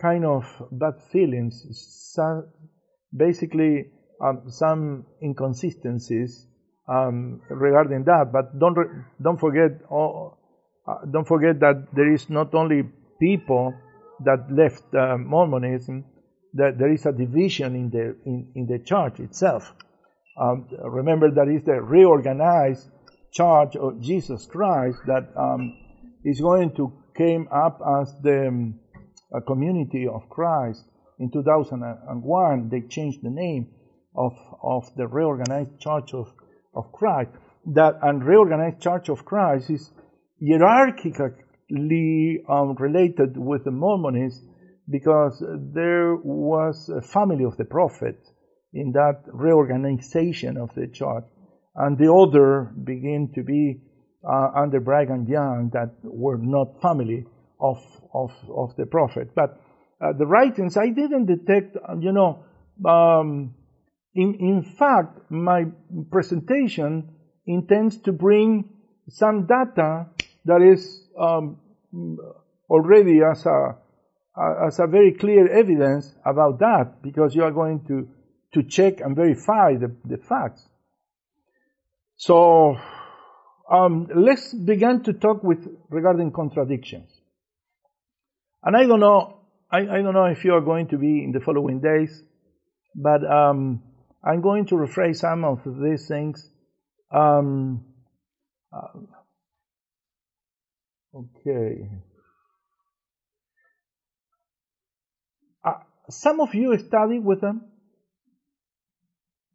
[0.00, 1.64] kind of bad feelings.
[2.12, 2.48] Some,
[3.16, 3.90] basically,
[4.20, 6.46] um, some inconsistencies
[6.88, 8.30] um, regarding that.
[8.32, 10.36] But don't re- don't forget, oh,
[10.88, 12.82] uh, don't forget that there is not only
[13.20, 13.74] people
[14.24, 16.04] that left uh, Mormonism.
[16.54, 19.72] That there is a division in the in, in the church itself.
[20.40, 22.88] Um, remember that is the reorganized
[23.30, 25.76] church of Jesus Christ that um,
[26.24, 28.80] is going to came up as the um,
[29.46, 30.84] community of Christ
[31.18, 32.70] in 2001.
[32.70, 33.68] They changed the name
[34.16, 34.32] of
[34.62, 36.32] of the reorganized church of
[36.74, 37.32] of Christ.
[37.74, 39.92] That and reorganized church of Christ is
[40.42, 44.42] hierarchically um, related with the Mormonists
[44.88, 48.26] because there was a family of the prophet
[48.72, 51.24] in that reorganization of the church.
[51.74, 53.80] And the other begin to be
[54.28, 57.24] uh, under Brigham Young that were not family
[57.60, 57.78] of,
[58.12, 59.34] of, of the prophet.
[59.34, 59.60] But
[60.00, 62.44] uh, the writings, I didn't detect, uh, you know,
[62.88, 63.54] um,
[64.14, 65.64] in, in fact, my
[66.10, 67.10] presentation
[67.46, 68.70] intends to bring
[69.08, 70.06] some data
[70.44, 71.58] that is um,
[72.68, 73.76] already as a,
[74.66, 78.08] as a very clear evidence about that because you are going to,
[78.54, 80.66] to check and verify the, the facts.
[82.16, 82.76] So,
[83.70, 87.10] um, let's begin to talk with regarding contradictions.
[88.62, 89.40] And I don't know,
[89.70, 92.22] I, I, don't know if you are going to be in the following days,
[92.94, 93.82] but um,
[94.22, 96.50] I'm going to rephrase some of these things.
[97.10, 97.84] Um,
[98.72, 98.98] uh,
[101.14, 101.88] okay.
[105.64, 105.74] Uh,
[106.10, 107.62] some of you study with them.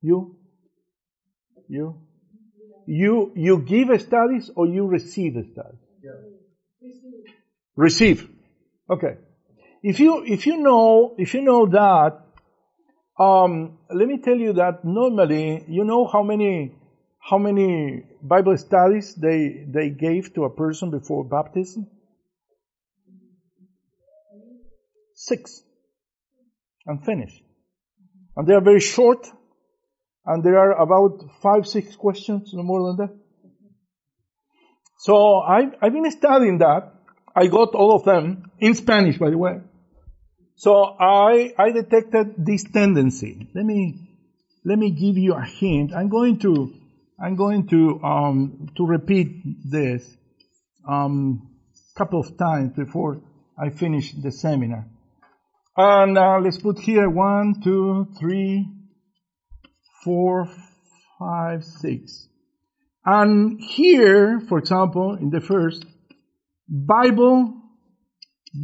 [0.06, 0.36] You?
[1.68, 2.01] You?
[2.86, 5.86] You you give studies or you receive studies?
[7.76, 8.30] Receive.
[8.88, 9.18] Okay.
[9.82, 12.22] If you if you know if you know that,
[13.18, 16.76] um, let me tell you that normally you know how many
[17.20, 21.88] how many Bible studies they they gave to a person before baptism.
[25.16, 25.64] Six.
[26.86, 27.41] And finished.
[28.38, 29.28] And they are very short
[30.26, 33.15] and there are about five, six questions, no more than that.
[34.99, 36.93] So I, I've been studying that.
[37.36, 39.59] I got all of them in Spanish, by the way.
[40.55, 43.49] So I, I detected this tendency.
[43.53, 44.09] Let me,
[44.63, 45.93] let me give you a hint.
[45.93, 46.73] I'm going to,
[47.21, 50.09] I'm going to, um, to repeat this,
[50.88, 51.49] um,
[51.95, 53.21] couple of times before
[53.57, 54.86] I finish the seminar.
[55.78, 58.67] And uh, let's put here one, two, three,
[60.06, 60.47] four,
[61.20, 62.30] five, six.
[63.03, 65.84] And here, for example, in the first,
[66.70, 67.53] Bible,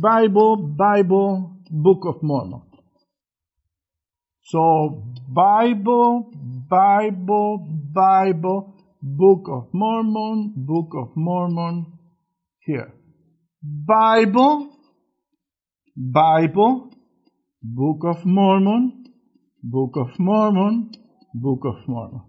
[0.02, 2.62] Bible, Bible, Book of Mormon.
[4.44, 6.32] So, Bible,
[6.70, 11.98] Bible, Bible, Book of Mormon, Book of Mormon,
[12.60, 12.94] here.
[13.64, 14.70] Bible,
[15.96, 16.92] Bible,
[17.62, 19.06] Book of Mormon,
[19.64, 20.92] Book of Mormon,
[21.34, 22.22] Book of Mormon.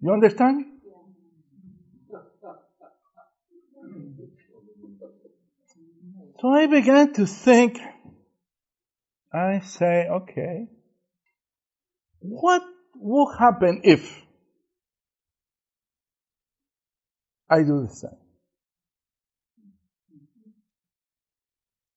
[0.00, 0.64] You understand?
[6.40, 7.78] So I began to think,
[9.32, 10.68] I say, okay,
[12.20, 12.62] what
[12.94, 14.22] will happen if
[17.48, 18.10] I do the same?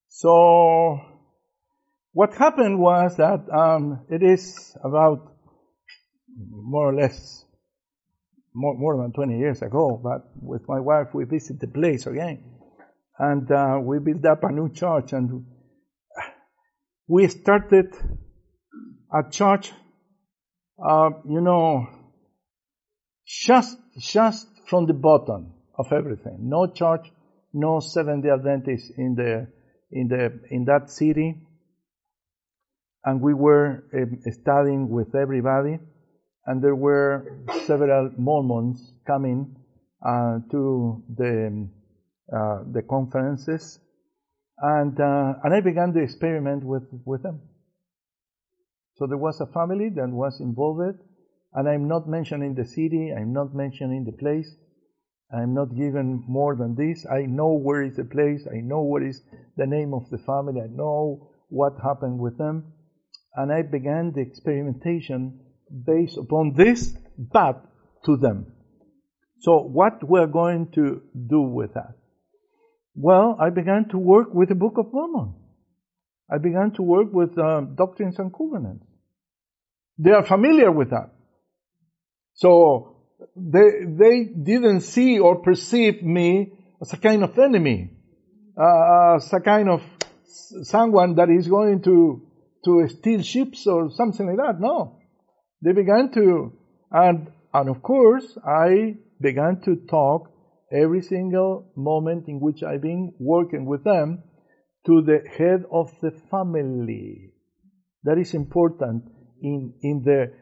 [0.10, 1.00] So,
[2.12, 5.33] what happened was that um, it is about
[6.38, 7.46] more or less
[8.54, 12.44] more, more than 20 years ago, but with my wife we visited the place again.
[13.18, 15.46] And uh, we built up a new church and
[17.08, 17.94] we started
[19.14, 19.72] a church,
[20.84, 21.88] uh, you know,
[23.26, 26.38] just, just from the bottom of everything.
[26.40, 27.12] No church,
[27.54, 29.48] no Seventh-day Adventist in the,
[29.92, 31.36] in the, in that city.
[33.06, 35.78] And we were um, studying with everybody
[36.46, 39.56] and there were several Mormons coming
[40.06, 41.68] uh, to the
[42.36, 43.80] uh, the conferences,
[44.58, 47.42] and uh, and I began the experiment with with them.
[48.96, 51.00] So there was a family that was involved,
[51.54, 54.56] and I'm not mentioning the city, I'm not mentioning the place,
[55.34, 57.06] I'm not giving more than this.
[57.10, 59.22] I know where is the place, I know what is
[59.58, 62.74] the name of the family, I know what happened with them,
[63.36, 65.40] and I began the experimentation
[65.86, 67.66] based upon this, but
[68.06, 68.48] to them.
[69.40, 71.96] So what we're going to do with that?
[72.96, 75.34] Well, I began to work with the Book of Mormon.
[76.32, 78.86] I began to work with um, Doctrines and Covenants.
[79.98, 81.12] They are familiar with that.
[82.36, 82.98] So
[83.36, 87.92] they, they didn't see or perceive me as a kind of enemy,
[88.58, 89.82] uh, as a kind of
[90.64, 92.26] someone that is going to,
[92.66, 94.60] to steal ships or something like that.
[94.60, 95.03] No
[95.64, 96.52] they began to,
[96.92, 100.30] and, and of course, I began to talk
[100.72, 104.24] every single moment in which I've been working with them
[104.86, 107.32] to the head of the family.
[108.04, 109.06] That is important
[109.42, 110.34] in, in the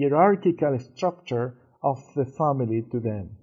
[0.00, 3.36] hierarchical structure of the family to them.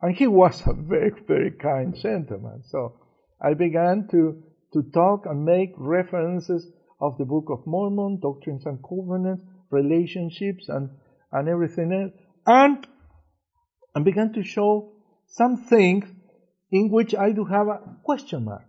[0.00, 2.62] And he was a very, very kind gentleman.
[2.66, 3.00] So
[3.42, 4.42] I began to,
[4.74, 9.42] to talk and make references of the Book of Mormon, Doctrines and Covenants,
[9.74, 10.90] relationships and,
[11.32, 12.12] and everything else.
[12.46, 12.86] And,
[13.94, 14.92] and began to show
[15.26, 16.06] some things
[16.70, 18.68] in which I do have a question mark.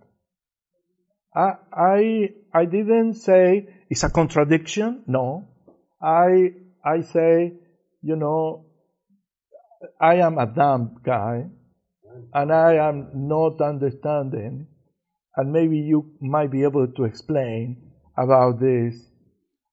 [1.36, 5.04] I, I, I didn't say it's a contradiction.
[5.08, 5.48] No.
[6.02, 6.54] I,
[6.84, 7.54] I say,
[8.02, 8.66] you know,
[10.00, 11.46] I am a dumb guy
[12.34, 14.68] and I am not understanding
[15.36, 18.96] and maybe you might be able to explain about this.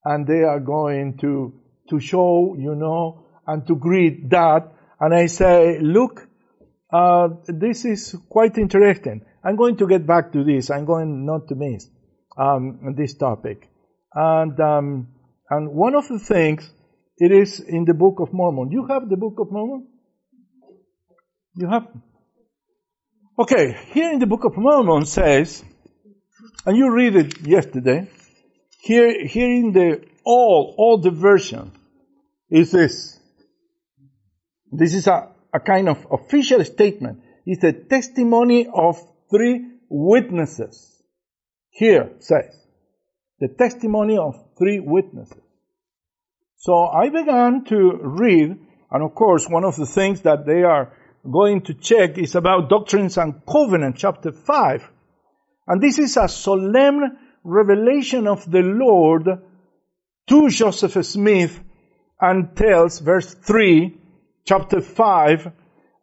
[0.04, 1.54] And they are going to,
[1.90, 4.72] to show, you know, and to greet that.
[5.00, 6.28] And I say, look,
[6.92, 9.24] uh, this is quite interesting.
[9.44, 10.70] I'm going to get back to this.
[10.70, 11.88] I'm going not to miss
[12.36, 13.68] um, this topic.
[14.14, 15.08] And um,
[15.48, 16.70] and one of the things
[17.18, 18.70] it is in the Book of Mormon.
[18.70, 19.86] You have the Book of Mormon.
[21.56, 21.86] You have.
[23.38, 25.62] Okay, here in the Book of Mormon says,
[26.66, 28.08] and you read it yesterday.
[28.82, 31.70] Here, here in the all all the version
[32.50, 33.16] is this.
[34.72, 37.20] This is a, a kind of official statement.
[37.46, 38.96] It's a testimony of
[39.30, 41.00] three witnesses.
[41.70, 42.56] Here says
[43.38, 45.42] the testimony of three witnesses.
[46.56, 48.50] So I began to read,
[48.90, 50.92] and of course, one of the things that they are
[51.30, 54.90] going to check is about Doctrines and Covenants, chapter 5.
[55.68, 59.28] And this is a solemn revelation of the Lord
[60.28, 61.60] to Joseph Smith
[62.20, 63.98] and tells, verse 3,
[64.44, 65.52] chapter 5,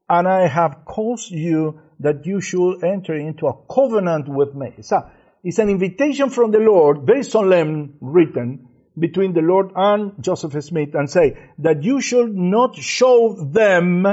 [0.10, 4.74] and I have caused you that you should enter into a covenant with me.
[4.82, 5.10] So,
[5.44, 8.70] it's an invitation from the Lord, very solemn written,
[9.00, 14.06] between the Lord and Joseph Smith and say that you should not show them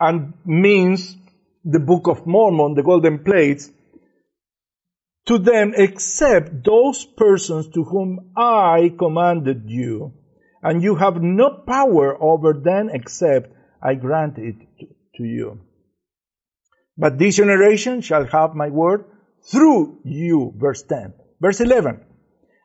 [0.00, 1.16] and means
[1.64, 3.70] the Book of Mormon, the golden plates,
[5.28, 10.14] to them except those persons to whom I commanded you,
[10.62, 13.52] and you have no power over them except
[13.82, 14.56] I grant it
[15.16, 15.60] to you.
[16.96, 19.04] But this generation shall have my word
[19.42, 21.12] through you, verse 10.
[21.40, 22.00] Verse 11.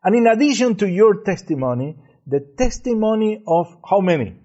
[0.04, 4.38] And in addition to your testimony, the testimony of how many?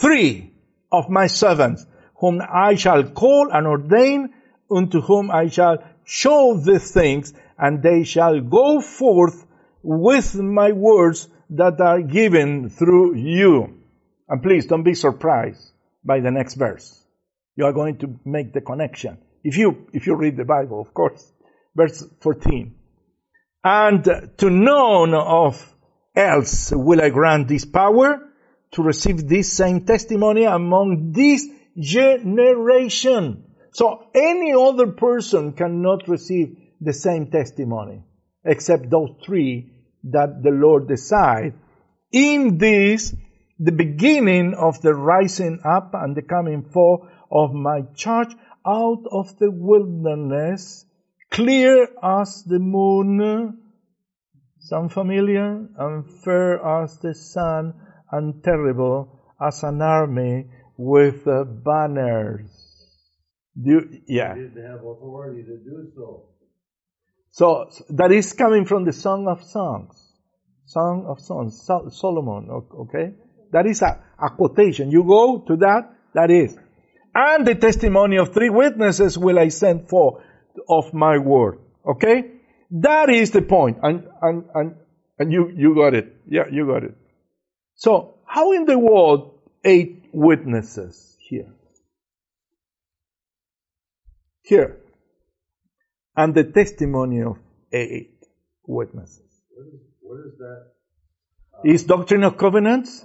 [0.00, 0.54] Three
[0.92, 1.84] of my servants,
[2.20, 4.32] whom I shall call and ordain,
[4.70, 9.44] unto whom I shall show these things, and they shall go forth
[9.82, 13.82] with my words that are given through you.
[14.28, 15.70] And please don't be surprised
[16.04, 17.04] by the next verse.
[17.56, 19.18] You are going to make the connection.
[19.44, 21.32] If you, if you read the Bible, of course.
[21.74, 22.74] Verse 14.
[23.62, 24.04] And
[24.38, 25.74] to none of
[26.14, 28.20] else will I grant this power
[28.72, 31.46] to receive this same testimony among this
[31.78, 33.44] generation.
[33.76, 38.02] So any other person cannot receive the same testimony
[38.42, 39.70] except those three
[40.04, 41.52] that the Lord decide.
[42.10, 43.14] In this,
[43.58, 48.32] the beginning of the rising up and the coming forth of my church
[48.66, 50.86] out of the wilderness,
[51.30, 53.58] clear as the moon,
[54.58, 57.74] some familiar, and fair as the sun,
[58.10, 60.46] and terrible as an army
[60.78, 61.26] with
[61.62, 62.55] banners.
[63.60, 64.34] Do, yeah.
[64.34, 66.28] Didn't have authority to do so.
[67.30, 70.02] So that is coming from the Song of Songs.
[70.66, 73.12] Song of Songs, Sol- Solomon, okay?
[73.52, 74.90] That is a, a quotation.
[74.90, 76.56] You go to that, that is.
[77.14, 80.22] And the testimony of three witnesses will I send forth
[80.68, 81.60] of my word.
[81.86, 82.32] Okay?
[82.70, 83.78] That is the point.
[83.82, 84.74] And, and, and,
[85.18, 86.16] and you, you got it.
[86.28, 86.94] Yeah, you got it.
[87.74, 91.52] So, how in the world eight witnesses here?
[94.46, 94.76] Here.
[96.16, 97.36] And the testimony of
[97.72, 98.24] eight
[98.64, 99.20] witnesses.
[99.50, 100.66] What is, what is that?
[101.64, 103.04] Is Doctrine of Covenants?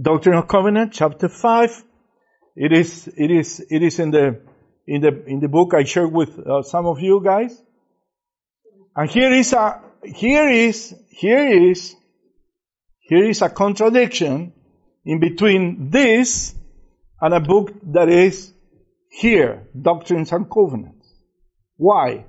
[0.00, 1.84] Doctrine of Covenant, chapter 5.
[2.54, 4.40] It is, it is, it is in the,
[4.86, 7.60] in the, in the book I shared with uh, some of you guys.
[8.94, 11.96] And here is a, here is, here is,
[12.98, 14.52] here is a contradiction
[15.06, 16.54] in between this
[17.20, 18.52] and a book that is
[19.08, 21.06] here, Doctrines and Covenants.
[21.76, 22.26] Why?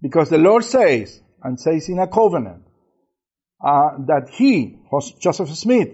[0.00, 2.62] Because the Lord says, and says in a covenant,
[3.64, 4.78] uh, that he,
[5.20, 5.88] Joseph Smith,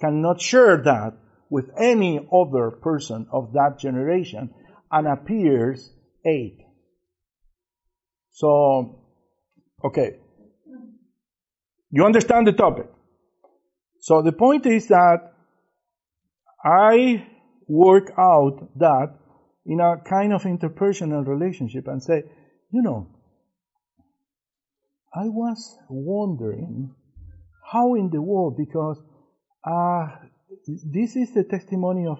[0.00, 1.14] cannot share that
[1.50, 4.50] with any other person of that generation
[4.90, 5.92] and appears
[6.26, 6.58] eight.
[8.30, 9.00] So,
[9.84, 10.16] okay.
[11.90, 12.86] You understand the topic.
[14.00, 15.32] So the point is that
[16.64, 17.26] I
[17.68, 19.14] work out that
[19.64, 22.22] in a kind of interpersonal relationship and say,
[22.70, 23.08] you know,
[25.14, 26.94] I was wondering
[27.70, 29.00] how in the world, because
[29.64, 30.06] uh,
[30.66, 32.18] this is the testimony of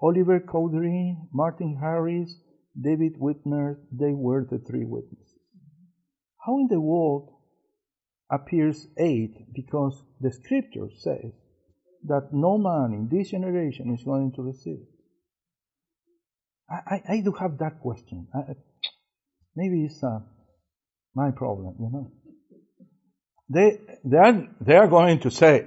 [0.00, 2.34] Oliver Cowdery, Martin Harris,
[2.80, 5.38] David Whitmer, they were the three witnesses.
[6.44, 7.30] How in the world
[8.30, 9.34] appears eight?
[9.54, 11.32] Because the scripture says
[12.04, 14.95] that no man in this generation is going to receive it.
[16.68, 18.26] I, I, I do have that question.
[18.34, 18.54] I,
[19.54, 20.20] maybe it's uh,
[21.14, 22.10] my problem, you know.
[23.48, 25.66] They, they, are, they are going to say,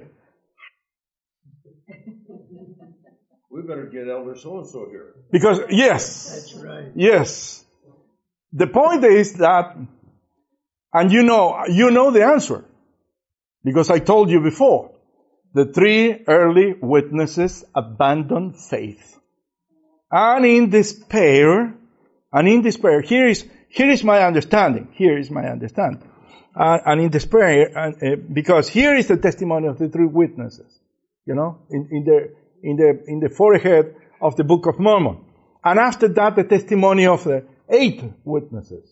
[3.50, 5.14] We better get Elder so-and-so here.
[5.32, 6.92] because yes, That's right.
[6.94, 7.64] yes.
[8.52, 9.76] The point is that,
[10.92, 12.64] and you know, you know the answer.
[13.64, 14.92] Because I told you before,
[15.52, 19.19] the three early witnesses abandoned faith.
[20.10, 21.74] And in despair,
[22.32, 24.88] and in despair, here is, here is my understanding.
[24.92, 26.02] Here is my understanding.
[26.54, 30.78] Uh, and in despair, and, uh, because here is the testimony of the three witnesses,
[31.26, 35.24] you know, in, in the, in the, in the forehead of the Book of Mormon.
[35.62, 38.90] And after that, the testimony of the eight witnesses.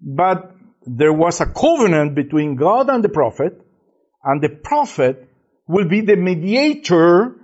[0.00, 0.54] But
[0.86, 3.60] there was a covenant between God and the prophet,
[4.22, 5.28] and the prophet
[5.66, 7.34] will be the mediator,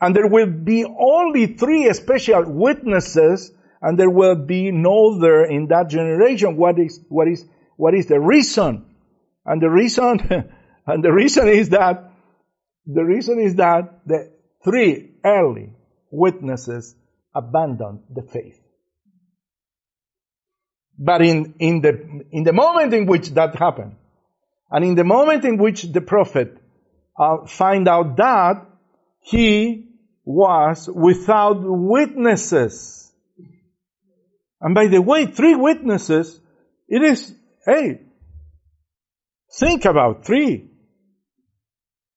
[0.00, 5.68] and there will be only three special witnesses, and there will be no other in
[5.68, 6.56] that generation.
[6.56, 7.44] What is, what is,
[7.76, 8.84] what is the reason?
[9.44, 10.20] And the reason,
[10.86, 12.12] and the reason is that,
[12.86, 14.32] the reason is that the
[14.64, 15.72] three early
[16.10, 16.94] witnesses
[17.34, 18.60] abandoned the faith.
[20.98, 23.96] But in, in the, in the moment in which that happened,
[24.70, 26.58] and in the moment in which the prophet
[27.18, 28.66] uh, find out that,
[29.20, 29.85] he
[30.26, 33.12] was without witnesses.
[34.60, 36.38] And by the way, three witnesses,
[36.88, 37.32] it is,
[37.64, 38.00] hey,
[39.58, 40.68] think about three.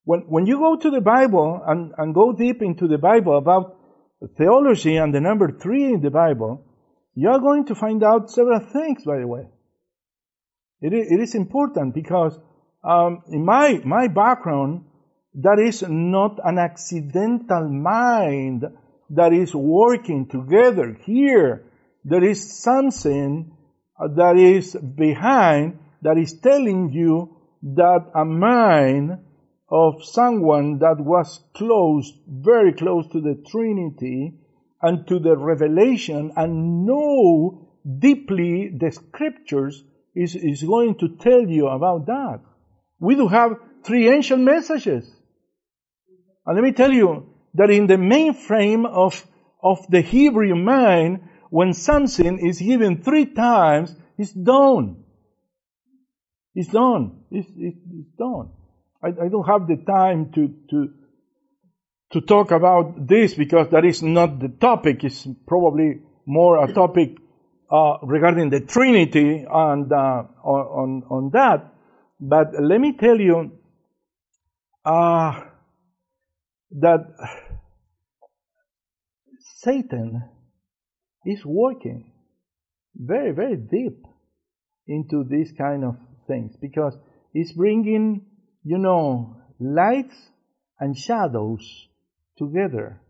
[0.05, 3.78] When, when you go to the Bible and, and go deep into the Bible about
[4.38, 6.66] theology and the number three in the Bible,
[7.14, 9.47] you are going to find out several things, by the way.
[10.82, 12.39] It is, it is important because
[12.84, 14.86] um, in my, my background,
[15.36, 18.66] that is not an accidental mind
[19.12, 20.98] that is working together.
[21.04, 21.66] Here,
[22.04, 23.56] there is something
[24.00, 29.18] uh, that is behind that is telling you that a mind
[29.70, 34.34] of someone that was close, very close to the Trinity
[34.82, 37.68] and to the revelation and know
[38.00, 39.84] deeply the scriptures
[40.16, 42.40] is, is going to tell you about that.
[43.00, 45.10] We do have three ancient messages.
[46.50, 49.24] And let me tell you that in the mainframe of,
[49.62, 55.04] of the Hebrew mind, when something is given three times, it's done.
[56.56, 57.22] It's done.
[57.30, 57.78] It's, it's,
[58.18, 58.50] done.
[59.04, 60.89] I, I don't have the time to, to,
[62.14, 65.04] to talk about this because that is not the topic.
[65.04, 67.12] It's probably more a topic
[67.70, 71.76] uh, regarding the Trinity and uh, on, on that.
[72.20, 73.52] But let me tell you
[74.84, 75.43] uh,
[76.72, 76.99] that
[79.57, 80.24] Satan
[81.26, 82.11] is working
[82.95, 84.05] very, very deep
[84.88, 85.95] into these kind of
[86.28, 86.95] things because
[87.34, 88.26] he's bringing,
[88.63, 90.15] you know, lights
[90.80, 91.88] and shadows
[92.38, 93.01] together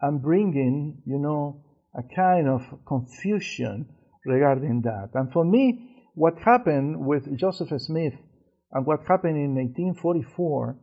[0.00, 3.86] and bringing, you know, a kind of confusion
[4.24, 5.10] regarding that.
[5.14, 8.14] And for me, what happened with Joseph Smith
[8.72, 10.76] and what happened in 1844,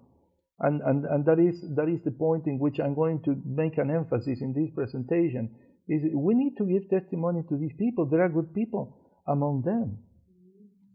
[0.60, 3.78] and, and, and that, is, that is the point in which I'm going to make
[3.78, 5.51] an emphasis in this presentation,
[5.88, 8.05] is we need to give testimony to these people.
[8.05, 8.97] There are good people
[9.28, 9.99] among them.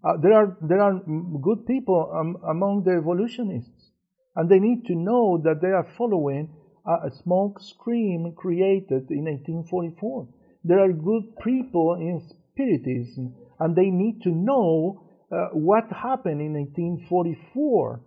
[0.04, 1.00] Uh, there are there are
[1.40, 3.92] good people um, among the evolutionists,
[4.34, 6.50] and they need to know that they are following
[6.84, 10.26] a, a smoke screen created in 1844.
[10.64, 16.54] There are good people in spiritism, and they need to know uh, what happened in
[16.54, 18.00] 1844.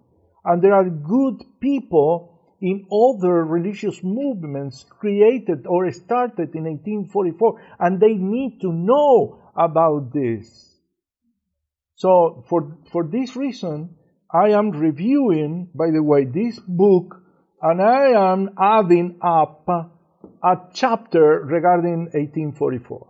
[0.46, 8.00] And there are good people in other religious movements created or started in 1844, and
[8.00, 10.74] they need to know about this.
[11.96, 13.96] So for, for this reason,
[14.32, 17.22] I am reviewing, by the way, this book,
[17.62, 23.08] and I am adding up a chapter regarding 1844,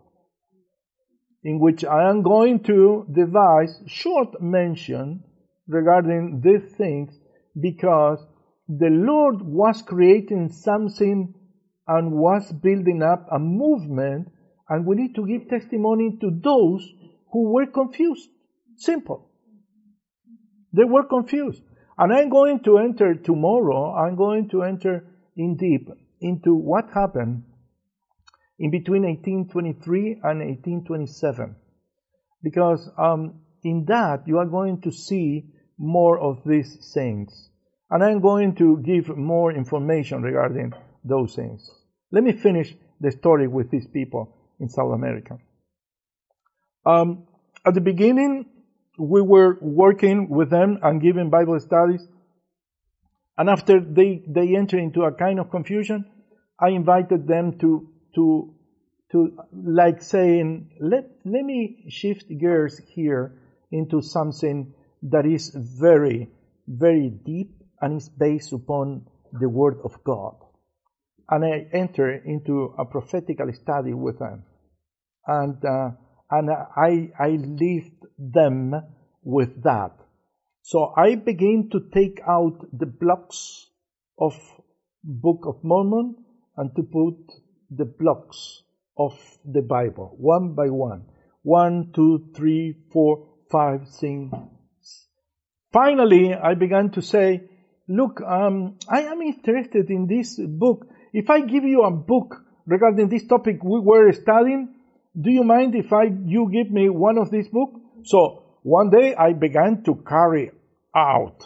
[1.44, 5.24] in which I am going to devise short mention
[5.68, 7.18] regarding these things
[7.60, 8.26] because
[8.68, 11.34] the Lord was creating something
[11.88, 14.30] and was building up a movement,
[14.70, 16.92] and we need to give testimony to those
[17.32, 18.30] who were confused.
[18.78, 19.30] Simple.
[20.74, 21.62] They were confused.
[21.98, 25.06] And I'm going to enter tomorrow, I'm going to enter
[25.38, 25.90] in deep
[26.20, 27.44] into what happened
[28.60, 31.56] in between 1823 and 1827.
[32.42, 35.46] Because um, in that you are going to see
[35.78, 37.50] more of these saints.
[37.90, 40.74] And I'm going to give more information regarding
[41.04, 41.70] those saints.
[42.12, 45.38] Let me finish the story with these people in South America.
[46.86, 47.28] Um,
[47.66, 48.46] at the beginning,
[48.98, 52.08] we were working with them and giving Bible studies.
[53.38, 56.06] And after they, they enter into a kind of confusion,
[56.60, 58.54] I invited them to, to,
[59.12, 63.34] to like saying, let, let me shift gears here
[63.72, 64.74] into something
[65.10, 66.30] that is very,
[66.68, 67.52] very deep
[67.82, 69.06] and is based upon
[69.40, 70.36] the Word of God.
[71.30, 74.44] And I enter into a prophetical study with them.
[75.28, 75.90] And, uh,
[76.30, 78.74] and I, I leave them
[79.24, 79.92] with that.
[80.62, 83.68] So I begin to take out the blocks
[84.20, 84.34] of
[85.04, 86.16] Book of Mormon
[86.58, 87.16] and to put
[87.70, 88.64] the blocks
[88.98, 89.14] of
[89.46, 91.06] the Bible, one by one.
[91.44, 94.32] One, two, three, four, five, six.
[95.76, 97.44] Finally, I began to say,
[97.90, 100.88] look, um, I am interested in this book.
[101.12, 102.34] If I give you a book
[102.66, 104.74] regarding this topic we were studying,
[105.20, 107.78] do you mind if I, you give me one of these books?
[108.04, 110.52] So one day I began to carry
[110.96, 111.46] out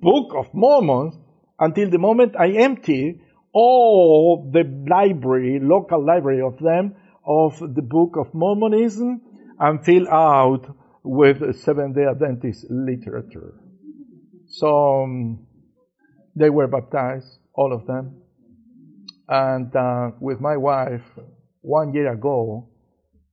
[0.00, 1.12] Book of Mormon
[1.60, 3.20] until the moment I emptied
[3.52, 6.94] all the library, local library of them,
[7.26, 9.20] of the Book of Mormonism
[9.60, 13.54] and fill out with Seventh day Adventist literature.
[14.48, 15.46] So um,
[16.34, 18.22] they were baptized, all of them.
[19.28, 21.04] And uh, with my wife,
[21.60, 22.68] one year ago,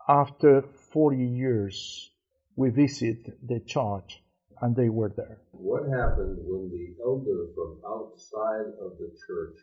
[0.07, 0.63] after
[0.93, 2.11] 40 years,
[2.55, 4.21] we visit the church
[4.61, 5.41] and they were there.
[5.51, 9.57] What happened when the elder from outside of the church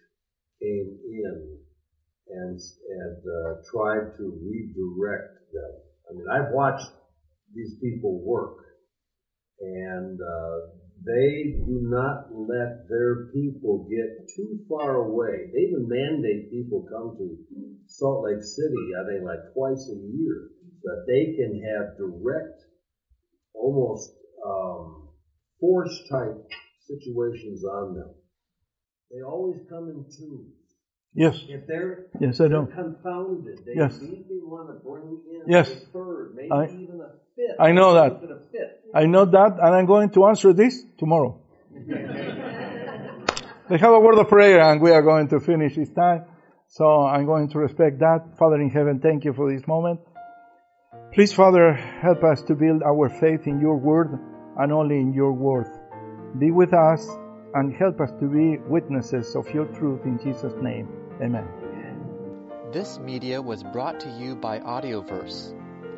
[0.61, 1.59] came in
[2.29, 5.73] and, and uh, tried to redirect them?
[6.09, 6.91] I mean, I've watched
[7.55, 8.57] these people work
[9.61, 10.67] and uh,
[11.05, 15.51] they do not let their people get too far away.
[15.53, 17.39] They even mandate people come to
[17.87, 20.49] Salt Lake City, I think like twice a year,
[20.83, 22.59] so that they can have direct,
[23.55, 24.11] almost
[24.45, 25.09] um,
[25.61, 26.37] force type
[26.81, 28.11] situations on them.
[29.11, 30.51] They always come in twos.
[31.15, 31.45] Yes.
[31.47, 34.01] If they're, Yes, I they're confounded, they Yes.
[34.01, 35.71] immediately want to bring in Yes.
[35.71, 37.61] a third, maybe I- even a fifth.
[37.61, 38.13] I know that.
[38.21, 38.95] Look at a fifth.
[38.95, 41.41] I know that, and I'm going to answer this tomorrow.
[43.69, 46.25] they have a word of prayer, and we are going to finish this time.
[46.69, 48.39] So I'm going to respect that.
[48.39, 50.01] Father in heaven, thank you for this moment.
[51.13, 54.19] Please, Father, help us to build our faith in your word
[54.59, 55.67] and only in your word.
[56.39, 57.07] Be with us
[57.55, 60.89] and help us to be witnesses of your truth in Jesus' name.
[61.23, 61.47] Amen.
[62.73, 65.53] This media was brought to you by Audioverse,